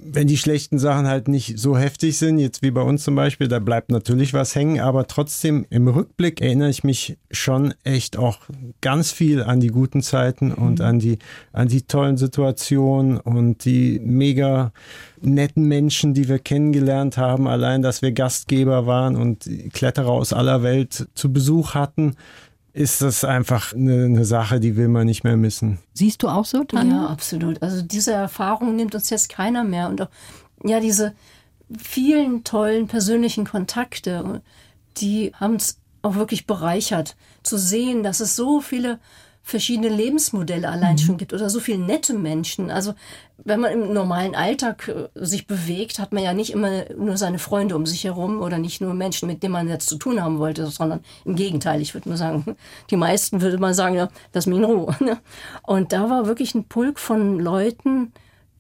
wenn 0.01 0.27
die 0.27 0.37
schlechten 0.37 0.79
Sachen 0.79 1.07
halt 1.07 1.27
nicht 1.27 1.59
so 1.59 1.77
heftig 1.77 2.17
sind, 2.17 2.39
jetzt 2.39 2.61
wie 2.61 2.71
bei 2.71 2.81
uns 2.81 3.03
zum 3.03 3.15
Beispiel, 3.15 3.47
da 3.47 3.59
bleibt 3.59 3.91
natürlich 3.91 4.33
was 4.33 4.55
hängen, 4.55 4.79
aber 4.79 5.07
trotzdem 5.07 5.65
im 5.69 5.87
Rückblick 5.87 6.41
erinnere 6.41 6.69
ich 6.69 6.83
mich 6.83 7.17
schon 7.31 7.73
echt 7.83 8.17
auch 8.17 8.39
ganz 8.81 9.11
viel 9.11 9.43
an 9.43 9.59
die 9.59 9.67
guten 9.67 10.01
Zeiten 10.01 10.51
und 10.51 10.81
an 10.81 10.99
die, 10.99 11.19
an 11.51 11.67
die 11.67 11.83
tollen 11.83 12.17
Situationen 12.17 13.17
und 13.17 13.65
die 13.65 13.99
mega 14.03 14.71
netten 15.21 15.65
Menschen, 15.65 16.13
die 16.13 16.29
wir 16.29 16.39
kennengelernt 16.39 17.17
haben, 17.17 17.47
allein, 17.47 17.81
dass 17.81 18.01
wir 18.01 18.11
Gastgeber 18.11 18.85
waren 18.85 19.15
und 19.15 19.49
Kletterer 19.73 20.11
aus 20.11 20.33
aller 20.33 20.63
Welt 20.63 21.07
zu 21.13 21.33
Besuch 21.33 21.73
hatten, 21.73 22.15
ist 22.73 23.01
das 23.01 23.23
einfach 23.23 23.73
eine, 23.73 24.05
eine 24.05 24.25
Sache, 24.25 24.59
die 24.59 24.75
will 24.75 24.87
man 24.87 25.05
nicht 25.05 25.23
mehr 25.23 25.37
missen. 25.37 25.79
Siehst 25.93 26.23
du 26.23 26.27
auch 26.27 26.45
so, 26.45 26.63
Tanja? 26.63 27.03
Ja, 27.03 27.07
absolut. 27.07 27.61
Also 27.61 27.81
diese 27.81 28.13
Erfahrung 28.13 28.75
nimmt 28.75 28.95
uns 28.95 29.09
jetzt 29.09 29.29
keiner 29.29 29.63
mehr. 29.63 29.89
Und 29.89 30.01
auch, 30.01 30.09
ja, 30.63 30.79
diese 30.79 31.13
vielen 31.77 32.43
tollen 32.43 32.87
persönlichen 32.87 33.45
Kontakte, 33.45 34.41
die 34.97 35.31
haben 35.35 35.55
es 35.55 35.79
auch 36.01 36.15
wirklich 36.15 36.47
bereichert, 36.47 37.15
zu 37.43 37.57
sehen, 37.57 38.03
dass 38.03 38.19
es 38.19 38.35
so 38.35 38.61
viele 38.61 38.99
verschiedene 39.49 39.89
Lebensmodelle 39.89 40.69
allein 40.69 40.97
schon 40.97 41.17
gibt 41.17 41.33
oder 41.33 41.49
so 41.49 41.59
viele 41.59 41.79
nette 41.79 42.13
Menschen. 42.13 42.71
Also 42.71 42.93
wenn 43.37 43.59
man 43.59 43.71
im 43.71 43.93
normalen 43.93 44.35
Alltag 44.35 44.87
äh, 44.87 45.07
sich 45.15 45.47
bewegt, 45.47 45.99
hat 45.99 46.13
man 46.13 46.23
ja 46.23 46.33
nicht 46.33 46.51
immer 46.51 46.85
nur 46.97 47.17
seine 47.17 47.39
Freunde 47.39 47.75
um 47.75 47.85
sich 47.85 48.03
herum 48.03 48.41
oder 48.41 48.57
nicht 48.57 48.81
nur 48.81 48.93
Menschen, 48.93 49.27
mit 49.27 49.43
denen 49.43 49.53
man 49.53 49.67
jetzt 49.67 49.89
zu 49.89 49.97
tun 49.97 50.21
haben 50.21 50.39
wollte, 50.39 50.67
sondern 50.67 51.01
im 51.25 51.35
Gegenteil. 51.35 51.81
Ich 51.81 51.93
würde 51.93 52.09
mal 52.09 52.17
sagen, 52.17 52.55
die 52.89 52.97
meisten 52.97 53.41
würde 53.41 53.57
man 53.57 53.73
sagen, 53.73 53.95
ja, 53.95 54.09
lass 54.33 54.45
mich 54.45 54.57
in 54.57 54.63
Ruhe. 54.63 54.95
ne? 54.99 55.17
Und 55.63 55.93
da 55.93 56.09
war 56.09 56.27
wirklich 56.27 56.55
ein 56.55 56.65
Pulk 56.65 56.99
von 56.99 57.39
Leuten, 57.39 58.13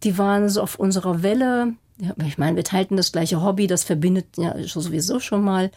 die 0.03 0.17
waren 0.17 0.49
so 0.49 0.61
auf 0.61 0.79
unserer 0.79 1.23
Welle. 1.23 1.73
Ja, 1.97 2.13
ich 2.25 2.37
meine, 2.37 2.55
wir 2.55 2.63
teilten 2.63 2.95
das 2.95 3.11
gleiche 3.11 3.41
Hobby, 3.43 3.67
das 3.67 3.83
verbindet 3.83 4.37
ja 4.37 4.55
sowieso 4.65 5.19
schon 5.19 5.43
mal 5.43 5.71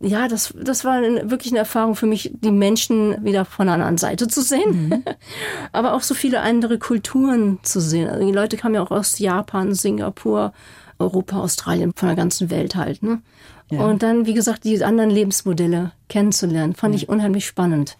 ja, 0.00 0.28
das, 0.28 0.54
das 0.56 0.84
war 0.84 1.00
wirklich 1.02 1.52
eine 1.52 1.58
Erfahrung 1.58 1.96
für 1.96 2.06
mich, 2.06 2.30
die 2.32 2.52
Menschen 2.52 3.24
wieder 3.24 3.44
von 3.44 3.68
einer 3.68 3.72
anderen 3.72 3.98
Seite 3.98 4.28
zu 4.28 4.42
sehen. 4.42 5.04
Aber 5.72 5.94
auch 5.94 6.02
so 6.02 6.14
viele 6.14 6.40
andere 6.40 6.78
Kulturen 6.78 7.58
zu 7.62 7.80
sehen. 7.80 8.08
Also 8.08 8.24
die 8.24 8.32
Leute 8.32 8.56
kamen 8.56 8.76
ja 8.76 8.82
auch 8.82 8.90
aus 8.90 9.18
Japan, 9.18 9.74
Singapur, 9.74 10.52
Europa, 10.98 11.40
Australien, 11.40 11.92
von 11.96 12.08
der 12.08 12.16
ganzen 12.16 12.50
Welt 12.50 12.76
halt. 12.76 13.02
Ne? 13.02 13.22
Ja. 13.70 13.84
Und 13.84 14.02
dann, 14.02 14.26
wie 14.26 14.34
gesagt, 14.34 14.64
die 14.64 14.82
anderen 14.84 15.10
Lebensmodelle 15.10 15.92
kennenzulernen, 16.08 16.74
fand 16.74 16.94
ich 16.94 17.08
unheimlich 17.08 17.46
spannend. 17.46 17.98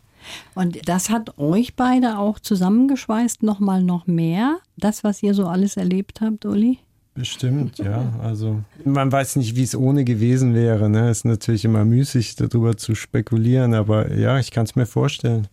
Und 0.54 0.88
das 0.88 1.10
hat 1.10 1.38
euch 1.38 1.74
beide 1.74 2.18
auch 2.18 2.38
zusammengeschweißt, 2.38 3.42
nochmal 3.42 3.82
noch 3.82 4.06
mehr, 4.06 4.58
das, 4.76 5.04
was 5.04 5.22
ihr 5.22 5.34
so 5.34 5.46
alles 5.46 5.76
erlebt 5.76 6.20
habt, 6.20 6.44
Uli? 6.44 6.78
Bestimmt, 7.18 7.78
ja. 7.78 8.12
Also 8.22 8.62
man 8.84 9.10
weiß 9.10 9.36
nicht, 9.36 9.56
wie 9.56 9.64
es 9.64 9.74
ohne 9.74 10.04
gewesen 10.04 10.54
wäre. 10.54 10.88
Ne? 10.88 11.10
Ist 11.10 11.24
natürlich 11.24 11.64
immer 11.64 11.84
müßig, 11.84 12.36
darüber 12.36 12.76
zu 12.76 12.94
spekulieren, 12.94 13.74
aber 13.74 14.14
ja, 14.14 14.38
ich 14.38 14.52
kann 14.52 14.64
es 14.64 14.76
mir 14.76 14.86
vorstellen. 14.86 15.48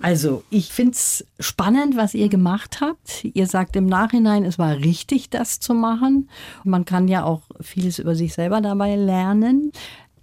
Also, 0.00 0.42
ich 0.50 0.72
finde 0.72 0.92
es 0.92 1.24
spannend, 1.38 1.96
was 1.96 2.14
ihr 2.14 2.28
gemacht 2.28 2.80
habt. 2.80 3.24
Ihr 3.24 3.46
sagt 3.46 3.76
im 3.76 3.86
Nachhinein, 3.86 4.44
es 4.44 4.58
war 4.58 4.76
richtig, 4.76 5.30
das 5.30 5.60
zu 5.60 5.74
machen. 5.74 6.28
Man 6.64 6.84
kann 6.84 7.06
ja 7.06 7.24
auch 7.24 7.42
vieles 7.60 7.98
über 7.98 8.16
sich 8.16 8.34
selber 8.34 8.60
dabei 8.60 8.96
lernen. 8.96 9.70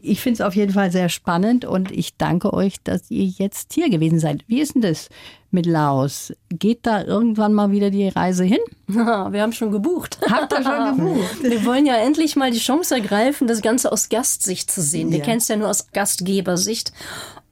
Ich 0.02 0.22
finde 0.22 0.36
es 0.36 0.42
auf 0.42 0.56
jeden 0.56 0.74
Fall 0.74 0.92
sehr 0.92 1.10
spannend 1.10 1.66
und 1.66 1.92
ich 1.92 2.16
danke 2.16 2.54
euch, 2.54 2.76
dass 2.84 3.12
ihr 3.12 3.26
jetzt 3.26 3.74
hier 3.74 3.90
gewesen 3.90 4.20
seid. 4.20 4.44
Wie 4.48 4.62
ist 4.62 4.76
denn 4.76 4.82
das 4.82 5.10
mit 5.52 5.66
Laos? 5.66 6.32
Geht 6.50 6.86
da 6.86 7.04
irgendwann 7.04 7.54
mal 7.54 7.72
wieder 7.72 7.90
die 7.90 8.08
Reise 8.08 8.46
hin? 8.46 8.60
wir 8.88 9.42
haben 9.42 9.52
schon 9.52 9.72
gebucht. 9.72 10.20
Habt 10.30 10.54
ihr 10.54 10.64
schon 10.64 10.98
gebucht? 10.98 11.44
Wir 11.44 11.66
wollen 11.66 11.86
ja 11.86 11.98
endlich 11.98 12.36
mal 12.36 12.52
die 12.52 12.60
Chance 12.60 12.96
ergreifen, 12.96 13.48
das 13.48 13.62
Ganze 13.62 13.92
aus 13.92 14.10
Gastsicht 14.10 14.72
zu 14.72 14.82
sehen. 14.82 15.12
Wir 15.12 15.20
ja. 15.20 15.26
kennen 15.26 15.40
es 15.40 15.48
ja 15.48 15.58
nur 15.58 15.70
aus 15.70 15.92
Gastgebersicht. 15.92 16.94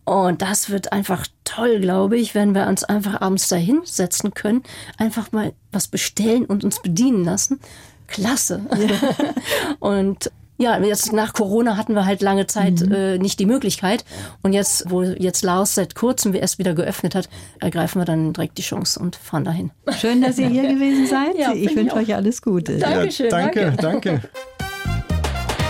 Und 0.06 0.42
das 0.42 0.70
wird 0.70 0.94
einfach 0.94 1.28
toll, 1.44 1.82
glaube 1.82 2.18
ich, 2.18 2.34
wenn 2.34 2.56
wir 2.56 2.68
uns 2.68 2.86
einfach 2.86 3.20
abends 3.20 3.50
da 3.50 3.58
hinsetzen 3.58 4.34
können, 4.34 4.64
einfach 4.98 5.34
mal 5.34 5.52
was 5.74 5.90
bestellen 5.90 6.46
und 6.46 6.64
uns 6.64 6.82
bedienen 6.82 7.26
lassen. 7.26 7.60
Klasse. 8.08 8.66
Ja. 8.72 9.34
und 9.80 10.32
ja, 10.58 10.80
jetzt 10.80 11.14
nach 11.14 11.34
Corona 11.34 11.78
hatten 11.78 11.94
wir 11.94 12.06
halt 12.06 12.22
lange 12.22 12.48
Zeit 12.48 12.82
mhm. 12.82 12.92
äh, 12.92 13.18
nicht 13.18 13.40
die 13.40 13.46
Möglichkeit. 13.46 14.04
Und 14.42 14.54
jetzt, 14.54 14.90
wo 14.90 15.04
jetzt 15.04 15.44
Laos 15.44 15.76
seit 15.76 15.96
kurzem 15.96 16.34
erst 16.34 16.60
wieder 16.60 16.74
geöffnet 16.74 17.16
hat, 17.16 17.30
ergreifen 17.60 18.02
wir 18.02 18.06
dann 18.06 18.34
direkt 18.34 18.58
die 18.58 18.64
Chance 18.64 19.00
und 19.00 19.16
fahren 19.16 19.44
dahin. 19.44 19.72
Schön, 20.00 20.22
dass 20.22 20.38
ihr 20.38 20.50
hier 20.50 20.64
gewesen 20.74 21.08
seid. 21.08 21.38
Ja, 21.38 21.54
ich 21.54 21.76
wünsche 21.76 21.96
euch 21.96 22.16
alles 22.16 22.42
Gute. 22.42 22.78
Dankeschön. 22.78 23.30
Ja, 23.30 23.32
danke, 23.32 23.74
danke, 23.78 23.82
danke. 23.82 24.22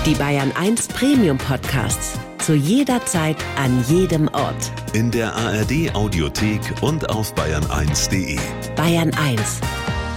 Die 0.06 0.16
Bayern 0.16 0.54
1 0.58 0.88
Premium 0.88 1.38
Podcasts. 1.38 2.14
Zu 2.38 2.54
jeder 2.54 3.06
Zeit, 3.06 3.36
an 3.58 3.84
jedem 3.90 4.30
Ort. 4.30 4.72
In 4.94 5.12
der 5.12 5.36
ARD 5.36 5.94
Audiothek 5.94 6.62
und 6.80 7.10
auf 7.10 7.34
bayern1.de. 7.34 8.38
Bayern 8.78 9.12
1 9.14 9.60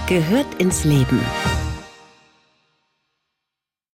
gehört 0.07 0.47
ins 0.59 0.85
Leben. 0.85 1.19